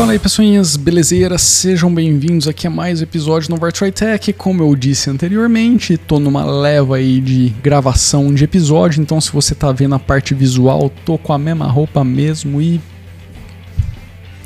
Fala 0.00 0.12
aí, 0.12 0.18
pessoinhas, 0.18 0.76
belezeiras? 0.76 1.42
Sejam 1.42 1.92
bem-vindos 1.94 2.48
aqui 2.48 2.66
a 2.66 2.70
mais 2.70 3.00
um 3.00 3.02
episódio 3.02 3.50
no 3.50 3.58
Vartroy 3.58 3.92
Tech. 3.92 4.32
Como 4.32 4.62
eu 4.62 4.74
disse 4.74 5.10
anteriormente, 5.10 5.98
tô 5.98 6.18
numa 6.18 6.42
leva 6.42 6.96
aí 6.96 7.20
de 7.20 7.50
gravação 7.62 8.32
de 8.32 8.42
episódio, 8.42 9.02
então 9.02 9.20
se 9.20 9.30
você 9.30 9.54
tá 9.54 9.70
vendo 9.72 9.94
a 9.94 9.98
parte 9.98 10.32
visual, 10.32 10.90
tô 11.04 11.18
com 11.18 11.34
a 11.34 11.38
mesma 11.38 11.66
roupa 11.66 12.02
mesmo 12.02 12.62
e 12.62 12.80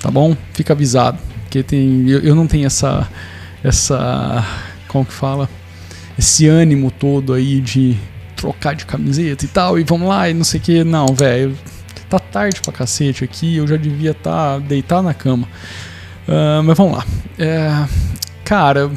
tá 0.03 0.11
bom? 0.11 0.37
Fica 0.53 0.73
avisado, 0.73 1.21
porque 1.45 1.63
tem 1.63 2.11
eu, 2.11 2.19
eu 2.19 2.35
não 2.35 2.49
tenho 2.49 2.67
essa 2.67 3.09
essa 3.63 4.45
como 4.89 5.05
que 5.05 5.13
fala? 5.13 5.49
Esse 6.19 6.49
ânimo 6.49 6.91
todo 6.91 7.33
aí 7.33 7.61
de 7.61 7.97
trocar 8.35 8.75
de 8.75 8.85
camiseta 8.85 9.45
e 9.45 9.49
tal, 9.49 9.79
e 9.79 9.85
vamos 9.85 10.09
lá, 10.09 10.29
e 10.29 10.35
não 10.35 10.43
sei 10.43 10.59
o 10.59 10.63
que. 10.65 10.83
Não, 10.83 11.07
velho, 11.15 11.57
tá 12.19 12.27
tarde 12.33 12.61
pra 12.61 12.73
cacete 12.73 13.25
aqui, 13.25 13.57
eu 13.57 13.67
já 13.67 13.77
devia 13.77 14.11
estar 14.13 14.55
tá 14.55 14.59
deitado 14.59 15.03
na 15.03 15.15
cama. 15.15 15.49
Uh, 16.29 16.63
mas 16.65 16.77
vamos 16.77 16.97
lá. 16.97 17.05
É, 17.39 17.87
cara, 18.45 18.91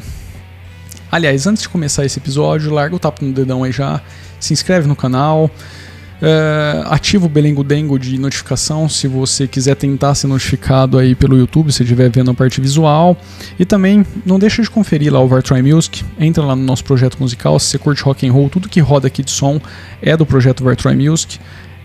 aliás, 1.10 1.46
antes 1.46 1.62
de 1.62 1.68
começar 1.68 2.04
esse 2.04 2.18
episódio, 2.18 2.72
larga 2.72 2.96
o 2.96 2.98
tapa 2.98 3.24
no 3.24 3.32
dedão 3.32 3.64
aí 3.64 3.72
já, 3.72 4.00
se 4.40 4.52
inscreve 4.52 4.86
no 4.86 4.96
canal. 4.96 5.50
Uh, 6.20 6.82
ativa 6.86 7.26
o 7.26 7.28
Belengo 7.28 7.62
Dengo 7.62 7.96
de 7.96 8.18
notificação 8.18 8.88
se 8.88 9.06
você 9.06 9.46
quiser 9.46 9.76
tentar 9.76 10.16
ser 10.16 10.26
notificado 10.26 10.98
aí 10.98 11.14
pelo 11.14 11.38
YouTube, 11.38 11.70
se 11.70 11.84
estiver 11.84 12.10
vendo 12.10 12.30
a 12.30 12.34
parte 12.34 12.60
visual. 12.60 13.16
E 13.56 13.64
também 13.64 14.04
não 14.26 14.36
deixa 14.36 14.60
de 14.60 14.68
conferir 14.68 15.12
lá 15.12 15.20
o 15.20 15.28
Vartroy 15.28 15.62
Music, 15.62 16.04
entra 16.18 16.42
lá 16.44 16.56
no 16.56 16.62
nosso 16.64 16.82
projeto 16.82 17.18
musical, 17.20 17.56
se 17.60 17.66
você 17.66 17.78
curte 17.78 18.02
rock 18.02 18.26
and 18.26 18.32
roll, 18.32 18.48
tudo 18.48 18.68
que 18.68 18.80
roda 18.80 19.06
aqui 19.06 19.22
de 19.22 19.30
som 19.30 19.60
é 20.02 20.16
do 20.16 20.26
projeto 20.26 20.64
Vartroy 20.64 20.96
Music. 20.96 21.38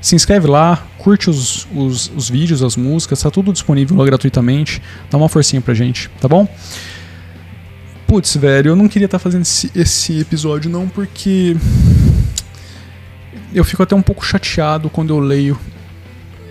Se 0.03 0.15
inscreve 0.15 0.47
lá, 0.47 0.85
curte 0.97 1.29
os, 1.29 1.65
os, 1.73 2.11
os 2.13 2.29
vídeos, 2.29 2.61
as 2.61 2.75
músicas, 2.75 3.21
tá 3.21 3.31
tudo 3.31 3.53
disponível 3.53 3.95
lá 3.95 4.03
gratuitamente. 4.03 4.81
Dá 5.09 5.17
uma 5.17 5.29
forcinha 5.29 5.61
pra 5.61 5.73
gente, 5.73 6.09
tá 6.19 6.27
bom? 6.27 6.45
Putz, 8.05 8.35
velho, 8.35 8.71
eu 8.71 8.75
não 8.75 8.89
queria 8.89 9.05
estar 9.05 9.17
tá 9.17 9.23
fazendo 9.23 9.43
esse, 9.43 9.71
esse 9.73 10.19
episódio 10.19 10.69
não 10.69 10.89
porque 10.89 11.55
eu 13.55 13.63
fico 13.63 13.81
até 13.81 13.95
um 13.95 14.01
pouco 14.01 14.25
chateado 14.25 14.89
quando 14.89 15.13
eu 15.13 15.19
leio 15.21 15.57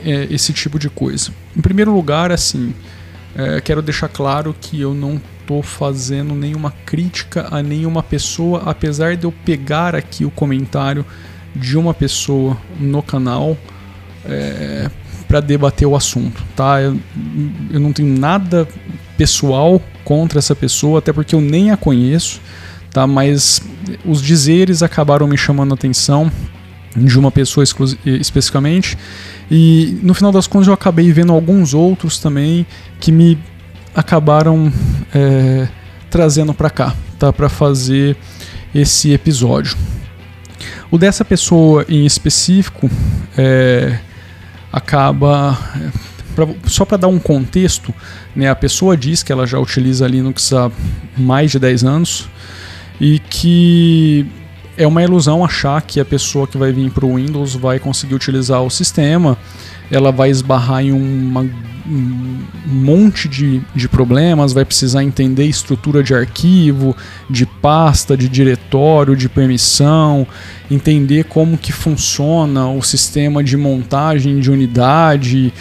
é, 0.02 0.28
esse 0.30 0.54
tipo 0.54 0.78
de 0.78 0.88
coisa. 0.88 1.30
Em 1.54 1.60
primeiro 1.60 1.94
lugar, 1.94 2.32
assim, 2.32 2.74
é, 3.36 3.60
quero 3.60 3.82
deixar 3.82 4.08
claro 4.08 4.56
que 4.58 4.80
eu 4.80 4.94
não 4.94 5.20
estou 5.42 5.62
fazendo 5.62 6.34
nenhuma 6.34 6.70
crítica 6.86 7.48
a 7.50 7.62
nenhuma 7.62 8.02
pessoa, 8.02 8.62
apesar 8.64 9.14
de 9.14 9.24
eu 9.24 9.32
pegar 9.44 9.94
aqui 9.94 10.24
o 10.24 10.30
comentário 10.30 11.04
de 11.54 11.76
uma 11.76 11.92
pessoa 11.92 12.56
no 12.78 13.02
canal 13.02 13.56
é, 14.24 14.90
para 15.28 15.40
debater 15.40 15.86
o 15.86 15.96
assunto, 15.96 16.42
tá? 16.56 16.80
Eu, 16.80 16.98
eu 17.70 17.80
não 17.80 17.92
tenho 17.92 18.18
nada 18.18 18.68
pessoal 19.16 19.80
contra 20.04 20.38
essa 20.38 20.54
pessoa, 20.54 20.98
até 20.98 21.12
porque 21.12 21.34
eu 21.34 21.40
nem 21.40 21.70
a 21.70 21.76
conheço, 21.76 22.40
tá? 22.90 23.06
Mas 23.06 23.62
os 24.04 24.20
dizeres 24.20 24.82
acabaram 24.82 25.26
me 25.26 25.36
chamando 25.36 25.72
a 25.72 25.74
atenção 25.74 26.30
de 26.96 27.18
uma 27.18 27.30
pessoa 27.30 27.64
especificamente. 28.04 28.98
E 29.50 29.98
no 30.02 30.14
final 30.14 30.32
das 30.32 30.46
contas 30.46 30.68
eu 30.68 30.74
acabei 30.74 31.10
vendo 31.12 31.32
alguns 31.32 31.74
outros 31.74 32.18
também 32.18 32.66
que 33.00 33.10
me 33.10 33.38
acabaram 33.94 34.72
é, 35.14 35.68
trazendo 36.10 36.52
para 36.52 36.70
cá, 36.70 36.94
tá? 37.18 37.32
Para 37.32 37.48
fazer 37.48 38.16
esse 38.74 39.12
episódio. 39.12 39.76
O 40.92 40.98
dessa 40.98 41.24
pessoa 41.24 41.84
em 41.88 42.06
específico 42.06 42.88
é, 43.36 43.98
acaba 44.70 45.58
Pra, 46.34 46.48
só 46.64 46.86
para 46.86 46.96
dar 46.96 47.08
um 47.08 47.18
contexto, 47.18 47.92
né, 48.34 48.48
a 48.48 48.54
pessoa 48.54 48.96
diz 48.96 49.22
que 49.22 49.30
ela 49.30 49.46
já 49.46 49.58
utiliza 49.58 50.08
Linux 50.08 50.50
há 50.54 50.70
mais 51.14 51.50
de 51.50 51.58
10 51.58 51.84
anos 51.84 52.26
e 52.98 53.18
que 53.18 54.26
é 54.76 54.86
uma 54.86 55.02
ilusão 55.02 55.44
achar 55.44 55.80
que 55.82 56.00
a 56.00 56.04
pessoa 56.04 56.46
que 56.46 56.56
vai 56.56 56.72
vir 56.72 56.90
para 56.90 57.04
o 57.04 57.16
Windows 57.16 57.54
vai 57.54 57.78
conseguir 57.78 58.14
utilizar 58.14 58.62
o 58.62 58.70
sistema, 58.70 59.36
ela 59.90 60.10
vai 60.10 60.30
esbarrar 60.30 60.82
em 60.82 60.92
uma, 60.92 61.42
um 61.86 62.46
monte 62.66 63.28
de, 63.28 63.60
de 63.74 63.88
problemas, 63.88 64.52
vai 64.52 64.64
precisar 64.64 65.02
entender 65.02 65.44
estrutura 65.44 66.02
de 66.02 66.14
arquivo, 66.14 66.96
de 67.28 67.44
pasta, 67.44 68.16
de 68.16 68.28
diretório, 68.28 69.14
de 69.14 69.28
permissão, 69.28 70.26
entender 70.70 71.24
como 71.24 71.58
que 71.58 71.72
funciona 71.72 72.68
o 72.68 72.82
sistema 72.82 73.44
de 73.44 73.56
montagem 73.56 74.40
de 74.40 74.50
unidade 74.50 75.52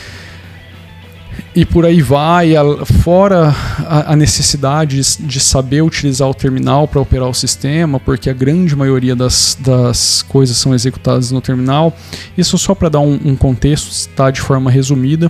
e 1.54 1.66
por 1.66 1.86
aí 1.86 2.02
vai, 2.02 2.54
fora 2.86 3.54
a 3.86 4.16
necessidade 4.16 5.02
de 5.20 5.40
saber 5.40 5.82
utilizar 5.82 6.30
o 6.30 6.34
terminal 6.34 6.88
para 6.88 7.02
operar 7.02 7.28
o 7.28 7.34
sistema, 7.34 8.00
porque 8.00 8.30
a 8.30 8.34
grande 8.34 8.76
maioria 8.76 9.16
das, 9.16 9.58
das 9.60 10.22
coisas 10.24 10.56
são 10.58 10.74
executadas 10.74 11.32
no 11.32 11.42
terminal. 11.42 11.96
Isso 12.38 12.58
só 12.58 12.74
para 12.74 12.90
dar 12.90 13.00
um, 13.02 13.20
um 13.26 13.36
contexto, 13.36 13.92
está 13.92 14.32
de 14.32 14.40
forma 14.40 14.72
resumida. 14.72 15.30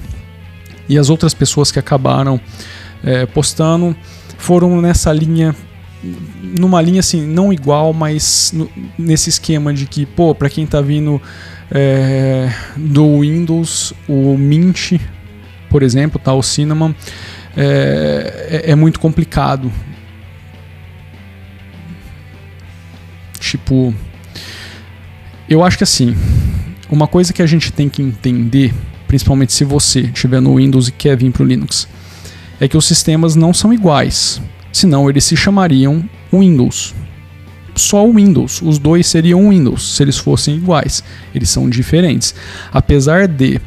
E 0.88 0.97
as 0.97 1.09
outras 1.09 1.34
pessoas 1.34 1.72
que 1.72 1.79
acabaram 1.79 2.39
é, 3.03 3.25
postando 3.25 3.95
foram 4.38 4.81
nessa 4.81 5.12
linha 5.12 5.56
numa 6.41 6.81
linha 6.81 7.00
assim, 7.00 7.22
não 7.25 7.53
igual, 7.53 7.94
mas 7.94 8.51
no, 8.53 8.69
nesse 8.97 9.29
esquema 9.29 9.72
de 9.72 9.85
que, 9.85 10.03
pô, 10.06 10.33
para 10.33 10.50
quem 10.50 10.63
está 10.63 10.81
vindo 10.81 11.22
é, 11.69 12.51
do 12.75 13.19
Windows, 13.19 13.94
o 14.07 14.35
Mint 14.35 14.94
por 15.71 15.81
exemplo, 15.81 16.19
tá, 16.19 16.33
o 16.33 16.43
Cinnamon, 16.43 16.93
é, 17.55 18.61
é, 18.65 18.71
é 18.71 18.75
muito 18.75 18.99
complicado. 18.99 19.71
Tipo, 23.39 23.95
eu 25.49 25.63
acho 25.63 25.77
que 25.77 25.83
assim, 25.83 26.15
uma 26.89 27.07
coisa 27.07 27.31
que 27.31 27.41
a 27.41 27.47
gente 27.47 27.71
tem 27.71 27.87
que 27.87 28.01
entender, 28.01 28.73
principalmente 29.07 29.53
se 29.53 29.63
você 29.63 30.01
estiver 30.01 30.41
no 30.41 30.57
Windows 30.57 30.89
e 30.89 30.91
quer 30.91 31.15
vir 31.15 31.31
para 31.31 31.43
o 31.43 31.45
Linux, 31.45 31.88
é 32.59 32.67
que 32.67 32.77
os 32.77 32.85
sistemas 32.85 33.35
não 33.35 33.53
são 33.53 33.73
iguais. 33.73 34.41
Senão 34.73 35.09
eles 35.09 35.23
se 35.23 35.38
chamariam 35.38 36.03
Windows. 36.31 36.93
Só 37.75 38.05
o 38.05 38.13
Windows. 38.13 38.61
Os 38.61 38.77
dois 38.77 39.07
seriam 39.07 39.49
Windows 39.49 39.95
se 39.95 40.03
eles 40.03 40.17
fossem 40.17 40.55
iguais. 40.55 41.01
Eles 41.33 41.49
são 41.49 41.69
diferentes. 41.69 42.35
Apesar 42.71 43.27
de 43.27 43.59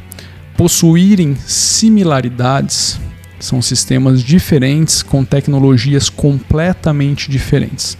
possuírem 0.56 1.36
similaridades, 1.36 2.98
são 3.40 3.60
sistemas 3.60 4.22
diferentes 4.22 5.02
com 5.02 5.24
tecnologias 5.24 6.08
completamente 6.08 7.30
diferentes. 7.30 7.98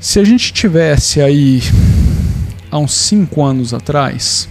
Se 0.00 0.18
a 0.18 0.24
gente 0.24 0.52
tivesse 0.52 1.20
aí 1.20 1.62
há 2.70 2.78
uns 2.78 2.92
5 2.92 3.42
anos 3.42 3.74
atrás, 3.74 4.48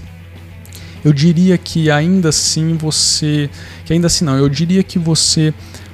eu 1.03 1.13
diria 1.13 1.57
que 1.57 1.89
ainda 1.89 2.29
assim 2.29 2.75
você, 2.75 3.49
que 3.85 3.93
ainda 3.93 4.07
assim 4.07 4.25
não, 4.25 4.37
eu 4.37 4.49
diria 4.49 4.83
que 4.83 4.99
você 4.99 5.53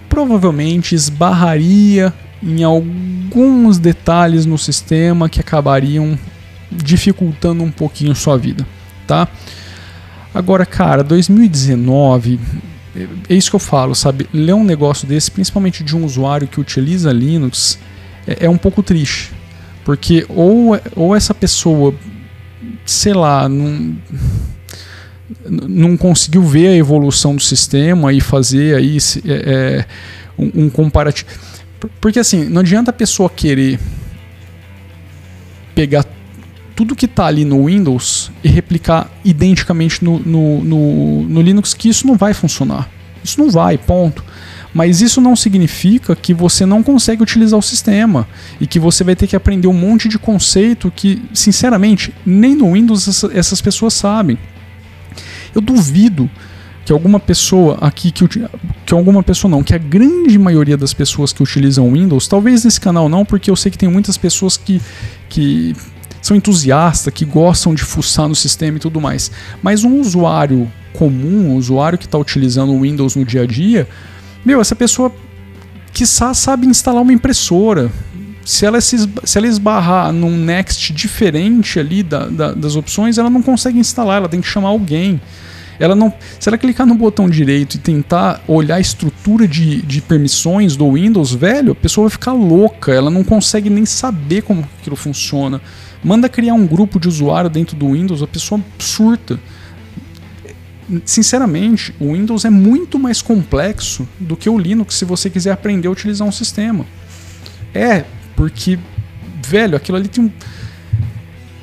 provavelmente 0.10 0.96
esbarraria 0.96 2.14
em 2.42 2.64
alguns 2.64 3.78
detalhes 3.78 4.46
no 4.46 4.58
sistema 4.58 5.30
que 5.30 5.40
acabariam 5.40 6.18
dificultando 6.72 7.64
um 7.64 7.72
pouquinho 7.72 8.14
sua 8.16 8.38
vida, 8.38 8.66
tá? 9.08 9.28
Agora, 10.34 10.66
cara, 10.66 11.04
2019, 11.04 12.40
é 13.30 13.36
isso 13.36 13.50
que 13.50 13.56
eu 13.56 13.60
falo, 13.60 13.94
sabe? 13.94 14.28
Ler 14.34 14.54
um 14.54 14.64
negócio 14.64 15.08
desse, 15.08 15.30
principalmente 15.30 15.84
de 15.84 15.96
um 15.96 16.04
usuário 16.04 16.48
que 16.48 16.60
utiliza 16.60 17.12
Linux, 17.12 17.78
é, 18.28 18.46
é 18.46 18.50
um 18.50 18.58
pouco 18.58 18.82
triste. 18.82 19.32
Porque 19.84 20.26
ou, 20.30 20.80
ou 20.96 21.16
essa 21.16 21.34
pessoa, 21.34 21.94
sei 22.86 23.14
lá, 23.14 23.50
não, 23.50 23.96
não 25.50 25.98
conseguiu 25.98 26.42
ver 26.44 26.68
a 26.68 26.76
evolução 26.76 27.36
do 27.36 27.42
sistema 27.42 28.14
e 28.14 28.22
fazer 28.22 28.76
aí 28.76 28.98
é, 29.26 29.32
é, 29.32 29.86
um, 30.38 30.66
um 30.66 30.70
comparativo. 30.70 31.30
Porque 32.00 32.20
assim, 32.20 32.46
não 32.46 32.62
adianta 32.62 32.92
a 32.92 32.94
pessoa 32.94 33.30
querer 33.30 33.80
pegar 35.76 36.06
tudo 36.76 36.96
que 36.96 37.06
está 37.06 37.26
ali 37.26 37.46
no 37.46 37.66
Windows 37.66 38.32
e 38.44 38.48
replicar 38.48 39.10
identicamente 39.24 40.04
no, 40.04 40.20
no, 40.20 40.64
no, 40.64 41.24
no, 41.24 41.42
Linux, 41.42 41.74
que 41.74 41.90
isso 41.90 42.08
não 42.08 42.16
vai 42.16 42.34
funcionar. 42.34 42.90
Isso 43.24 43.40
não 43.40 43.50
vai, 43.50 43.78
ponto. 43.78 44.24
Mas 44.74 45.02
isso 45.02 45.22
não 45.22 45.36
significa 45.36 46.16
que 46.16 46.34
você 46.34 46.66
não 46.66 46.82
consegue 46.82 47.22
utilizar 47.22 47.60
o 47.60 47.62
sistema 47.62 48.28
e 48.60 48.66
que 48.66 48.80
você 48.80 49.04
vai 49.04 49.16
ter 49.16 49.28
que 49.28 49.36
aprender 49.36 49.68
um 49.68 49.74
monte 49.74 50.10
de 50.10 50.18
conceito 50.18 50.92
que, 50.96 51.22
sinceramente, 51.32 52.12
nem 52.26 52.56
no 52.56 52.74
Windows 52.74 53.08
essa, 53.08 53.32
essas 53.34 53.62
pessoas 53.62 53.94
sabem. 53.94 54.38
Eu 55.54 55.62
duvido 55.62 56.30
que 56.84 56.92
alguma 56.92 57.20
pessoa 57.20 57.78
aqui 57.80 58.12
que, 58.12 58.28
que 58.86 58.94
alguma 58.94 59.24
pessoa 59.24 59.50
não, 59.50 59.64
que 59.64 59.74
a 59.74 59.78
grande 59.78 60.38
maioria 60.38 60.76
das 60.76 60.94
pessoas 60.94 61.32
que 61.32 61.42
utilizam 61.42 61.92
Windows, 61.92 62.28
talvez 62.28 62.66
nesse 62.66 62.82
canal 62.82 63.08
não, 63.08 63.24
porque 63.24 63.50
eu 63.50 63.56
sei 63.56 63.72
que 63.72 63.78
tem 63.78 63.88
muitas 63.88 64.18
pessoas 64.18 64.58
que, 64.58 64.82
que 65.30 65.76
são 66.24 66.38
entusiastas, 66.38 67.14
que 67.14 67.26
gostam 67.26 67.76
de 67.76 67.84
fuçar 67.84 68.30
no 68.30 68.34
sistema 68.34 68.78
e 68.78 68.80
tudo 68.80 69.02
mais. 69.02 69.30
Mas 69.62 69.84
um 69.84 70.00
usuário 70.00 70.72
comum, 70.94 71.50
o 71.52 71.56
usuário 71.58 72.00
que 72.00 72.06
está 72.06 72.18
utilizando 72.18 72.72
o 72.72 72.82
Windows 72.82 73.18
no 73.18 73.26
dia 73.26 73.42
a 73.42 73.46
dia, 73.46 73.88
meu, 74.46 74.62
essa 74.62 74.76
pessoa 74.76 75.14
que 75.92 76.06
sabe 76.06 76.66
instalar 76.66 77.02
uma 77.02 77.12
impressora. 77.12 77.92
Se 78.46 78.66
ela, 78.66 78.80
se, 78.80 78.98
se 79.24 79.38
ela 79.38 79.48
esbarrar 79.48 80.12
num 80.14 80.38
Next 80.38 80.94
diferente 80.94 81.80
ali 81.80 82.02
da, 82.02 82.28
da, 82.28 82.54
das 82.54 82.76
opções, 82.76 83.18
ela 83.18 83.30
não 83.30 83.42
consegue 83.42 83.78
instalar, 83.78 84.18
ela 84.18 84.30
tem 84.30 84.42
que 84.42 84.48
chamar 84.48 84.70
alguém. 84.70 85.22
Ela 85.80 85.96
não, 85.96 86.14
se 86.40 86.48
ela 86.48 86.58
clicar 86.58 86.86
no 86.86 86.96
botão 86.96 87.30
direito 87.30 87.76
e 87.76 87.78
tentar 87.80 88.44
olhar 88.48 88.76
a 88.76 88.80
estrutura 88.80 89.48
de, 89.48 89.82
de 89.82 90.02
permissões 90.02 90.76
do 90.76 90.92
Windows, 90.92 91.34
velho, 91.34 91.72
a 91.72 91.76
pessoa 91.76 92.08
vai 92.08 92.12
ficar 92.12 92.34
louca, 92.34 92.94
ela 92.94 93.10
não 93.10 93.24
consegue 93.24 93.70
nem 93.70 93.86
saber 93.86 94.44
como 94.44 94.68
aquilo 94.80 94.96
funciona. 94.96 95.62
Manda 96.04 96.30
criar 96.30 96.54
um 96.54 96.68
grupo 96.68 97.00
de 97.00 97.08
usuário 97.08 97.50
dentro 97.50 97.76
do 97.76 97.92
Windows, 97.92 98.22
a 98.22 98.28
pessoa 98.28 98.62
surta 98.78 99.40
sinceramente, 101.06 101.94
o 102.00 102.14
Windows 102.14 102.46
é 102.46 102.50
muito 102.50 103.00
mais 103.00 103.22
complexo 103.22 104.08
do 104.20 104.36
que 104.36 104.50
o 104.50 104.58
Linux 104.58 104.96
se 104.96 105.06
você 105.06 105.30
quiser 105.30 105.52
aprender 105.52 105.88
a 105.88 105.92
utilizar 105.92 106.28
um 106.28 106.32
sistema. 106.32 106.86
É, 107.74 108.04
porque, 108.36 108.78
velho, 109.46 109.76
aquilo 109.76 109.98
ali 109.98 110.08
tem 110.08 110.26
um, 110.26 110.32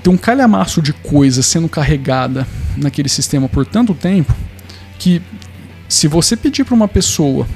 tem 0.03 0.13
um 0.13 0.17
calhamaço 0.17 0.81
de 0.81 0.93
coisa 0.93 1.43
sendo 1.43 1.69
carregada 1.69 2.47
naquele 2.77 3.09
sistema 3.09 3.49
por 3.49 3.67
tanto 3.67 3.95
tempo 3.95 4.35
que 4.99 5.23
se 5.89 6.07
você 6.07 6.37
pedir 6.37 6.65
para 6.65 6.75
uma 6.75 6.89
pessoa, 6.89 7.47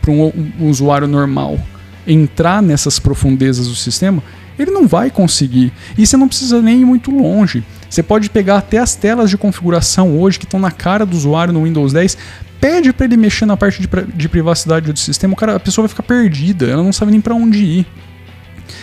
para 0.00 0.10
um, 0.10 0.32
um 0.60 0.68
usuário 0.68 1.06
normal, 1.06 1.58
entrar 2.06 2.62
nessas 2.62 2.98
profundezas 2.98 3.68
do 3.68 3.74
sistema, 3.74 4.22
ele 4.58 4.70
não 4.70 4.86
vai 4.86 5.10
conseguir. 5.10 5.72
E 5.96 6.06
você 6.06 6.16
não 6.16 6.28
precisa 6.28 6.60
nem 6.60 6.80
ir 6.80 6.84
muito 6.84 7.10
longe. 7.10 7.64
Você 7.88 8.02
pode 8.02 8.28
pegar 8.30 8.58
até 8.58 8.78
as 8.78 8.94
telas 8.94 9.30
de 9.30 9.38
configuração 9.38 10.18
hoje 10.18 10.38
que 10.38 10.44
estão 10.44 10.60
na 10.60 10.70
cara 10.70 11.06
do 11.06 11.16
usuário 11.16 11.52
no 11.52 11.64
Windows 11.64 11.92
10, 11.92 12.16
pede 12.60 12.92
para 12.92 13.04
ele 13.06 13.16
mexer 13.16 13.46
na 13.46 13.56
parte 13.56 13.80
de, 13.80 13.88
de 14.14 14.28
privacidade 14.28 14.92
do 14.92 14.98
sistema, 14.98 15.34
o 15.34 15.36
cara, 15.36 15.56
a 15.56 15.60
pessoa 15.60 15.84
vai 15.84 15.88
ficar 15.90 16.02
perdida, 16.02 16.66
ela 16.66 16.82
não 16.82 16.92
sabe 16.92 17.12
nem 17.12 17.20
para 17.20 17.34
onde 17.34 17.58
ir. 17.58 17.86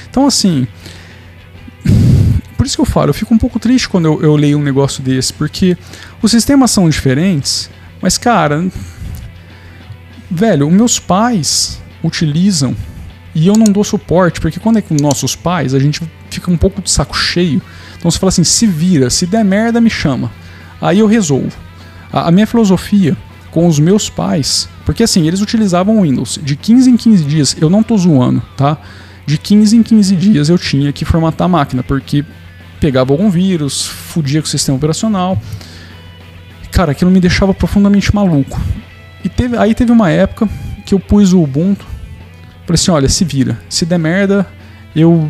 Então 0.09 0.25
assim, 0.25 0.67
por 2.61 2.67
isso 2.67 2.75
que 2.75 2.81
eu 2.81 2.85
falo, 2.85 3.09
eu 3.09 3.13
fico 3.13 3.33
um 3.33 3.39
pouco 3.39 3.59
triste 3.59 3.89
quando 3.89 4.05
eu, 4.05 4.21
eu 4.21 4.35
leio 4.35 4.59
um 4.59 4.61
negócio 4.61 5.01
desse, 5.01 5.33
porque 5.33 5.75
os 6.21 6.29
sistemas 6.29 6.69
são 6.69 6.87
diferentes, 6.87 7.71
mas 7.99 8.19
cara, 8.19 8.67
velho, 10.29 10.69
meus 10.69 10.99
pais 10.99 11.81
utilizam 12.03 12.75
e 13.33 13.47
eu 13.47 13.53
não 13.53 13.71
dou 13.71 13.83
suporte, 13.83 14.39
porque 14.39 14.59
quando 14.59 14.77
é 14.77 14.81
com 14.81 14.93
nossos 14.93 15.35
pais, 15.35 15.73
a 15.73 15.79
gente 15.79 16.01
fica 16.29 16.51
um 16.51 16.57
pouco 16.57 16.81
de 16.81 16.91
saco 16.91 17.17
cheio 17.17 17.61
então 18.01 18.09
você 18.09 18.17
fala 18.17 18.29
assim: 18.29 18.43
se 18.43 18.65
vira, 18.65 19.11
se 19.11 19.27
der 19.27 19.45
merda, 19.45 19.79
me 19.79 19.89
chama. 19.89 20.31
Aí 20.81 20.99
eu 20.99 21.07
resolvo. 21.07 21.55
A, 22.11 22.31
minha 22.31 22.47
filosofia 22.47 23.15
com 23.51 23.67
os 23.67 23.79
meus 23.79 24.09
pais, 24.09 24.67
porque 24.85 25.03
assim, 25.03 25.27
eles 25.27 25.39
utilizavam 25.39 26.01
Windows 26.01 26.39
de 26.41 26.55
15 26.55 26.89
em 26.89 26.97
15 26.97 27.23
dias, 27.25 27.55
eu 27.59 27.69
não 27.69 27.83
tô 27.83 27.97
zoando, 27.97 28.41
tá? 28.57 28.77
De 29.25 29.37
15 29.37 29.77
em 29.77 29.83
15 29.83 30.15
dias 30.15 30.49
eu 30.49 30.57
tinha 30.57 30.91
que 30.91 31.05
formatar 31.05 31.45
a 31.45 31.49
máquina, 31.49 31.83
porque 31.83 32.25
pegava 32.81 33.13
algum 33.13 33.29
vírus, 33.29 33.85
fudia 33.85 34.41
com 34.41 34.47
o 34.47 34.49
sistema 34.49 34.75
operacional. 34.75 35.39
Cara, 36.71 36.91
aquilo 36.91 37.11
me 37.11 37.19
deixava 37.19 37.53
profundamente 37.53 38.13
maluco. 38.13 38.59
E 39.23 39.29
teve, 39.29 39.55
aí 39.55 39.75
teve 39.75 39.91
uma 39.91 40.09
época 40.09 40.49
que 40.83 40.95
eu 40.95 40.99
pus 40.99 41.31
o 41.31 41.41
Ubuntu. 41.41 41.85
Falei 42.65 42.75
assim: 42.75 42.91
olha, 42.91 43.07
se 43.07 43.23
vira. 43.23 43.59
Se 43.69 43.85
der 43.85 43.99
merda, 43.99 44.47
eu 44.95 45.29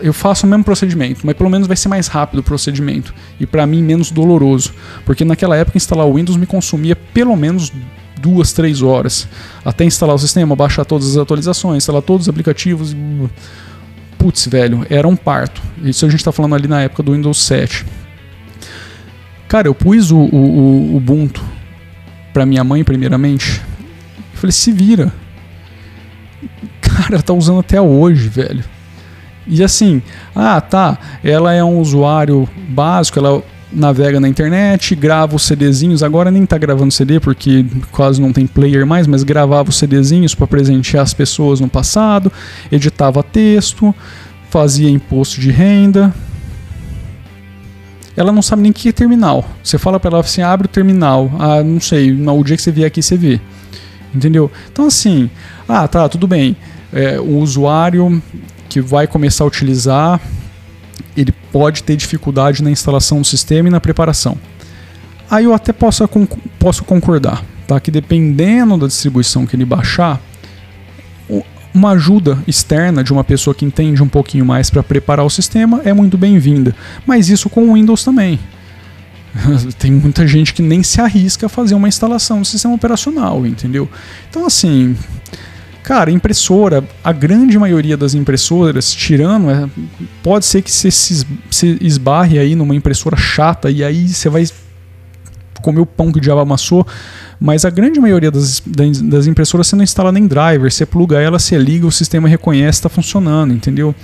eu 0.00 0.12
faço 0.12 0.46
o 0.46 0.48
mesmo 0.48 0.62
procedimento, 0.62 1.26
mas 1.26 1.36
pelo 1.36 1.50
menos 1.50 1.66
vai 1.66 1.76
ser 1.76 1.88
mais 1.88 2.06
rápido 2.06 2.38
o 2.38 2.42
procedimento 2.42 3.12
e 3.40 3.44
para 3.44 3.66
mim 3.66 3.82
menos 3.82 4.12
doloroso, 4.12 4.72
porque 5.04 5.24
naquela 5.24 5.56
época 5.56 5.76
instalar 5.76 6.06
o 6.06 6.14
Windows 6.14 6.36
me 6.36 6.46
consumia 6.46 6.94
pelo 6.94 7.36
menos 7.36 7.72
duas, 8.20 8.52
três 8.52 8.80
horas 8.80 9.26
até 9.64 9.84
instalar 9.84 10.14
o 10.14 10.18
sistema, 10.18 10.54
baixar 10.54 10.84
todas 10.84 11.10
as 11.10 11.16
atualizações, 11.16 11.78
instalar 11.78 12.02
todos 12.02 12.26
os 12.26 12.28
aplicativos. 12.28 12.94
Putz, 14.18 14.46
velho, 14.46 14.84
era 14.90 15.06
um 15.06 15.16
parto. 15.16 15.62
Isso 15.82 16.04
a 16.04 16.08
gente 16.08 16.20
está 16.20 16.32
falando 16.32 16.54
ali 16.54 16.66
na 16.66 16.82
época 16.82 17.02
do 17.02 17.12
Windows 17.12 17.38
7. 17.38 17.86
Cara, 19.46 19.68
eu 19.68 19.74
pus 19.74 20.10
o, 20.10 20.18
o, 20.18 20.92
o 20.92 20.96
Ubuntu 20.96 21.42
para 22.32 22.44
minha 22.44 22.64
mãe 22.64 22.84
primeiramente. 22.84 23.62
Eu 24.34 24.40
falei, 24.40 24.52
se 24.52 24.72
vira. 24.72 25.12
Cara, 26.80 27.22
tá 27.22 27.32
usando 27.32 27.60
até 27.60 27.80
hoje, 27.80 28.28
velho. 28.28 28.64
E 29.46 29.62
assim, 29.64 30.02
ah, 30.34 30.60
tá, 30.60 30.98
ela 31.24 31.54
é 31.54 31.64
um 31.64 31.78
usuário 31.78 32.46
básico, 32.68 33.18
ela 33.18 33.42
navega 33.72 34.18
na 34.18 34.28
internet, 34.28 34.94
grava 34.94 35.36
os 35.36 35.42
CDzinhos, 35.42 36.02
agora 36.02 36.30
nem 36.30 36.46
tá 36.46 36.56
gravando 36.56 36.92
CD 36.92 37.20
porque 37.20 37.64
quase 37.92 38.20
não 38.20 38.32
tem 38.32 38.46
player 38.46 38.86
mais, 38.86 39.06
mas 39.06 39.22
gravava 39.22 39.68
os 39.68 39.76
CDzinhos 39.76 40.34
para 40.34 40.46
presentear 40.46 41.02
as 41.02 41.12
pessoas 41.12 41.60
no 41.60 41.68
passado, 41.68 42.32
editava 42.72 43.22
texto, 43.22 43.94
fazia 44.50 44.88
imposto 44.88 45.40
de 45.40 45.50
renda. 45.50 46.14
Ela 48.16 48.32
não 48.32 48.42
sabe 48.42 48.62
nem 48.62 48.72
que 48.72 48.88
é 48.88 48.92
terminal. 48.92 49.44
Você 49.62 49.78
fala 49.78 50.00
para 50.00 50.10
ela 50.10 50.20
assim: 50.20 50.42
abre 50.42 50.66
o 50.66 50.68
terminal. 50.68 51.30
Ah, 51.38 51.62
não 51.62 51.80
sei, 51.80 52.12
no 52.12 52.42
dia 52.42 52.56
que 52.56 52.62
você 52.62 52.72
vier 52.72 52.86
aqui 52.88 53.00
você 53.00 53.16
vê. 53.16 53.40
Entendeu? 54.12 54.50
Então 54.72 54.86
assim, 54.86 55.30
ah, 55.68 55.86
tá, 55.86 56.08
tudo 56.08 56.26
bem. 56.26 56.56
É, 56.92 57.20
o 57.20 57.38
usuário 57.38 58.20
que 58.68 58.80
vai 58.80 59.06
começar 59.06 59.44
a 59.44 59.46
utilizar, 59.46 60.20
ele 61.16 61.32
pode 61.52 61.82
ter 61.82 61.96
dificuldade 61.96 62.62
na 62.62 62.70
instalação 62.70 63.20
do 63.20 63.26
sistema 63.26 63.68
e 63.68 63.70
na 63.70 63.80
preparação. 63.80 64.36
Aí 65.30 65.44
eu 65.44 65.52
até 65.54 65.72
posso, 65.72 66.08
posso 66.58 66.84
concordar, 66.84 67.44
tá? 67.66 67.78
que 67.78 67.90
dependendo 67.90 68.76
da 68.78 68.86
distribuição 68.86 69.46
que 69.46 69.54
ele 69.54 69.64
baixar, 69.64 70.20
uma 71.74 71.90
ajuda 71.90 72.38
externa 72.46 73.04
de 73.04 73.12
uma 73.12 73.22
pessoa 73.22 73.54
que 73.54 73.64
entende 73.64 74.02
um 74.02 74.08
pouquinho 74.08 74.44
mais 74.44 74.70
para 74.70 74.82
preparar 74.82 75.24
o 75.24 75.30
sistema 75.30 75.80
é 75.84 75.92
muito 75.92 76.16
bem-vinda. 76.16 76.74
Mas 77.06 77.28
isso 77.28 77.48
com 77.48 77.68
o 77.68 77.74
Windows 77.74 78.02
também. 78.04 78.38
Tem 79.78 79.92
muita 79.92 80.26
gente 80.26 80.54
que 80.54 80.62
nem 80.62 80.82
se 80.82 81.00
arrisca 81.00 81.46
a 81.46 81.48
fazer 81.48 81.74
uma 81.74 81.88
instalação 81.88 82.40
do 82.40 82.46
sistema 82.46 82.74
operacional, 82.74 83.46
entendeu? 83.46 83.88
Então, 84.28 84.46
assim, 84.46 84.96
Cara, 85.88 86.10
impressora, 86.10 86.84
a 87.02 87.12
grande 87.14 87.58
maioria 87.58 87.96
das 87.96 88.12
impressoras, 88.12 88.92
tirando, 88.92 89.48
é, 89.48 89.66
pode 90.22 90.44
ser 90.44 90.60
que 90.60 90.70
você 90.70 90.90
se 90.90 91.24
esbarre 91.80 92.38
aí 92.38 92.54
numa 92.54 92.74
impressora 92.74 93.16
chata 93.16 93.70
e 93.70 93.82
aí 93.82 94.06
você 94.06 94.28
vai 94.28 94.44
comer 95.62 95.80
o 95.80 95.86
pão 95.86 96.12
que 96.12 96.18
o 96.18 96.20
diabo 96.20 96.42
amassou, 96.42 96.86
mas 97.40 97.64
a 97.64 97.70
grande 97.70 97.98
maioria 97.98 98.30
das, 98.30 98.62
das 99.02 99.26
impressoras 99.26 99.66
você 99.66 99.76
não 99.76 99.82
instala 99.82 100.12
nem 100.12 100.26
driver, 100.26 100.70
você 100.70 100.84
pluga 100.84 101.22
ela, 101.22 101.38
você 101.38 101.56
liga, 101.56 101.86
o 101.86 101.90
sistema 101.90 102.28
reconhece, 102.28 102.80
está 102.80 102.90
funcionando, 102.90 103.54
entendeu? 103.54 103.94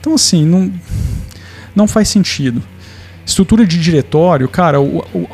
Então 0.00 0.14
assim, 0.14 0.44
não, 0.44 0.72
não 1.72 1.86
faz 1.86 2.08
sentido. 2.08 2.60
Estrutura 3.24 3.64
de 3.64 3.78
diretório, 3.78 4.48
cara, 4.48 4.78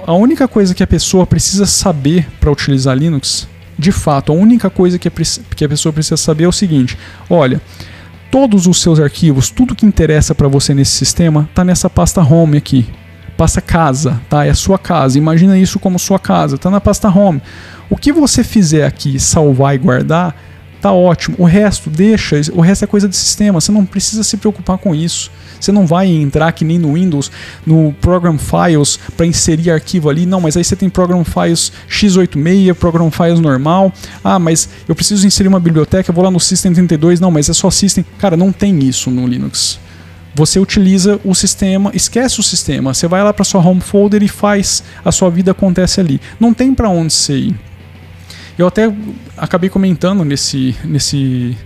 a 0.07 0.13
única 0.13 0.47
coisa 0.47 0.75
que 0.75 0.83
a 0.83 0.87
pessoa 0.87 1.27
precisa 1.27 1.65
saber 1.65 2.29
para 2.39 2.53
utilizar 2.53 2.95
Linux 2.95 3.49
de 3.79 3.93
fato, 3.93 4.33
a 4.33 4.35
única 4.35 4.71
coisa 4.71 4.99
que 4.99 5.09
a, 5.09 5.13
que 5.57 5.65
a 5.65 5.69
pessoa 5.69 5.93
precisa 5.93 6.17
saber 6.17 6.45
é 6.45 6.49
o 6.49 6.53
seguinte: 6.53 6.97
olha, 7.29 7.61
todos 8.31 8.67
os 8.67 8.81
seus 8.81 8.99
arquivos, 8.99 9.51
tudo 9.51 9.75
que 9.75 9.87
interessa 9.87 10.35
para 10.35 10.49
você 10.49 10.75
nesse 10.75 10.93
sistema, 10.93 11.47
está 11.49 11.65
nessa 11.65 11.89
pasta 11.89 12.21
home 12.21 12.57
aqui. 12.57 12.87
Pasta 13.37 13.61
casa, 13.61 14.21
tá? 14.29 14.45
É 14.45 14.51
a 14.51 14.55
sua 14.55 14.79
casa. 14.79 15.19
Imagina 15.19 15.59
isso 15.59 15.79
como 15.81 15.99
sua 15.99 16.19
casa, 16.19 16.55
está 16.55 16.71
na 16.71 16.81
pasta 16.81 17.09
home. 17.09 17.43
O 17.91 17.97
que 17.97 18.13
você 18.13 18.45
fizer 18.45 18.87
aqui, 18.87 19.19
salvar 19.19 19.75
e 19.75 19.79
guardar, 19.79 20.37
tá 20.85 20.93
ótimo. 20.93 21.35
O 21.39 21.45
resto, 21.45 21.89
deixa, 21.89 22.39
o 22.53 22.61
resto 22.61 22.85
é 22.85 22.87
coisa 22.87 23.09
do 23.09 23.15
sistema, 23.15 23.59
você 23.59 23.73
não 23.73 23.87
precisa 23.87 24.23
se 24.23 24.37
preocupar 24.37 24.77
com 24.77 24.95
isso. 24.95 25.31
Você 25.59 25.73
não 25.73 25.87
vai 25.87 26.09
entrar 26.09 26.53
que 26.53 26.63
nem 26.63 26.79
no 26.79 26.93
Windows, 26.93 27.33
no 27.65 27.91
Program 28.03 28.37
Files, 28.37 28.99
para 29.17 29.25
inserir 29.25 29.71
arquivo 29.71 30.11
ali. 30.11 30.27
Não, 30.27 30.43
mas 30.43 30.59
aí 30.59 30.63
você 30.63 30.77
tem 30.77 30.91
Program 30.91 31.25
Files 31.25 31.73
x86, 31.89 32.75
Program 32.75 33.11
Files 33.11 33.41
normal. 33.41 33.91
Ah, 34.23 34.39
mas 34.39 34.69
eu 34.87 34.95
preciso 34.95 35.27
inserir 35.27 35.49
uma 35.49 35.59
biblioteca, 35.59 36.11
eu 36.11 36.15
vou 36.15 36.23
lá 36.23 36.31
no 36.31 36.39
System 36.39 36.75
32. 36.75 37.19
Não, 37.19 37.31
mas 37.31 37.49
é 37.49 37.55
só 37.55 37.71
System. 37.71 38.05
Cara, 38.19 38.37
não 38.37 38.53
tem 38.53 38.79
isso 38.81 39.11
no 39.11 39.27
Linux. 39.27 39.79
Você 40.35 40.59
utiliza 40.59 41.19
o 41.25 41.35
sistema, 41.35 41.93
esquece 41.95 42.41
o 42.41 42.43
sistema, 42.43 42.93
você 42.93 43.09
vai 43.09 43.23
lá 43.25 43.33
para 43.33 43.45
sua 43.45 43.65
home 43.67 43.81
folder 43.81 44.23
e 44.23 44.29
faz 44.29 44.85
a 45.03 45.11
sua 45.11 45.31
vida 45.31 45.53
acontece 45.53 45.99
ali. 45.99 46.21
Não 46.39 46.53
tem 46.53 46.75
para 46.75 46.91
onde 46.91 47.15
você 47.15 47.37
ir. 47.37 47.74
Eu 48.59 48.69
até 48.69 48.93
acabei 49.37 49.69
comentando 49.69 50.25
nesse, 50.25 50.77
nesse, 50.85 51.57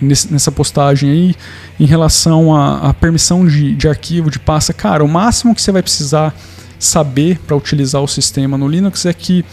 nessa 0.00 0.52
postagem 0.52 1.10
aí 1.10 1.34
em 1.80 1.84
relação 1.84 2.54
à, 2.54 2.94
permissão 2.94 3.46
de, 3.46 3.74
de 3.74 3.88
arquivo, 3.88 4.30
de 4.30 4.38
pasta. 4.38 4.72
Cara, 4.72 5.04
o 5.04 5.08
máximo 5.08 5.54
que 5.54 5.60
você 5.60 5.72
vai 5.72 5.82
precisar 5.82 6.34
saber 6.78 7.38
para 7.46 7.56
utilizar 7.56 8.02
o 8.02 8.08
sistema 8.08 8.56
no 8.56 8.68
Linux 8.68 9.06
é 9.06 9.12
que 9.12 9.44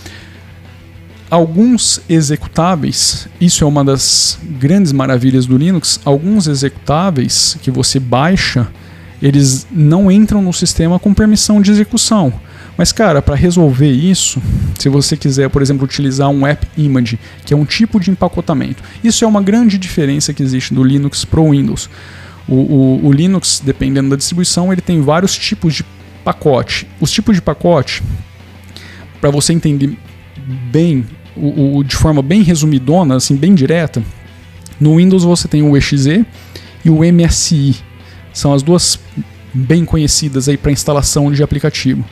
alguns 1.30 2.02
executáveis, 2.10 3.28
isso 3.40 3.64
é 3.64 3.68
uma 3.68 3.84
das 3.84 4.40
grandes 4.44 4.92
maravilhas 4.92 5.46
do 5.46 5.58
Linux, 5.58 6.00
alguns 6.04 6.48
executáveis 6.48 7.58
que 7.62 7.70
você 7.70 8.00
baixa, 8.00 8.68
eles 9.22 9.68
não 9.72 10.12
entram 10.12 10.42
no 10.42 10.54
sistema 10.54 10.98
com 10.98 11.14
permissão 11.14 11.62
de 11.62 11.72
execução. 11.72 12.34
Mas, 12.80 12.94
cara, 12.94 13.22
para 13.22 13.36
resolver 13.36 13.92
isso, 13.92 14.42
se 14.80 14.88
você 14.88 15.18
quiser, 15.18 15.50
por 15.50 15.62
exemplo, 15.62 15.84
utilizar 15.84 16.30
um 16.30 16.48
App 16.48 16.66
Image, 16.78 17.20
que 17.44 17.54
é 17.54 17.58
um 17.58 17.66
tipo 17.66 18.00
de 18.00 18.10
empacotamento, 18.10 18.82
isso 19.04 19.26
é 19.26 19.28
uma 19.28 19.42
grande 19.42 19.78
diferença 19.78 20.34
que 20.34 20.42
existe 20.42 20.74
do 20.74 20.82
Linux 20.82 21.26
para 21.26 21.42
o 21.42 21.52
Windows. 21.52 21.90
O, 22.48 23.06
o, 23.06 23.12
Linux, 23.12 23.62
dependendo 23.62 24.12
da 24.12 24.16
distribuição, 24.16 24.72
ele 24.72 24.80
tem 24.80 25.02
vários 25.02 25.38
tipos 25.38 25.74
de 25.74 25.84
pacote. 26.24 26.88
Os 27.02 27.12
tipos 27.12 27.36
de 27.36 27.42
pacote, 27.42 28.02
para 29.20 29.30
você 29.30 29.52
entender 29.52 29.98
bem, 30.72 31.06
o, 31.36 31.80
o, 31.80 31.84
de 31.84 31.98
forma 31.98 32.22
bem 32.22 32.44
resumidona, 32.44 33.18
assim, 33.18 33.36
bem 33.36 33.54
direta, 33.54 34.02
no 34.80 34.96
Windows 34.96 35.26
você 35.26 35.50
tem 35.50 35.62
o 35.62 35.76
exe 35.76 36.26
e 36.86 36.90
o 36.90 37.00
MSI. 37.04 37.76
São 38.32 38.54
as 38.54 38.64
duas 38.64 38.98
bem 39.54 39.84
conhecidas 39.84 40.48
aí 40.48 40.56
para 40.56 40.72
instalação 40.72 41.30
de 41.30 41.44
aplicativo. 41.44 42.06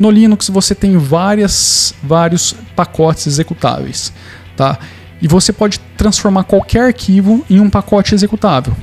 No 0.00 0.10
Linux 0.10 0.48
você 0.48 0.74
tem 0.74 0.96
várias, 0.96 1.94
vários 2.02 2.54
pacotes 2.74 3.26
executáveis, 3.26 4.10
tá? 4.56 4.78
E 5.20 5.28
você 5.28 5.52
pode 5.52 5.78
transformar 5.98 6.44
qualquer 6.44 6.86
arquivo 6.86 7.44
em 7.50 7.60
um 7.60 7.68
pacote 7.68 8.14
executável. 8.14 8.74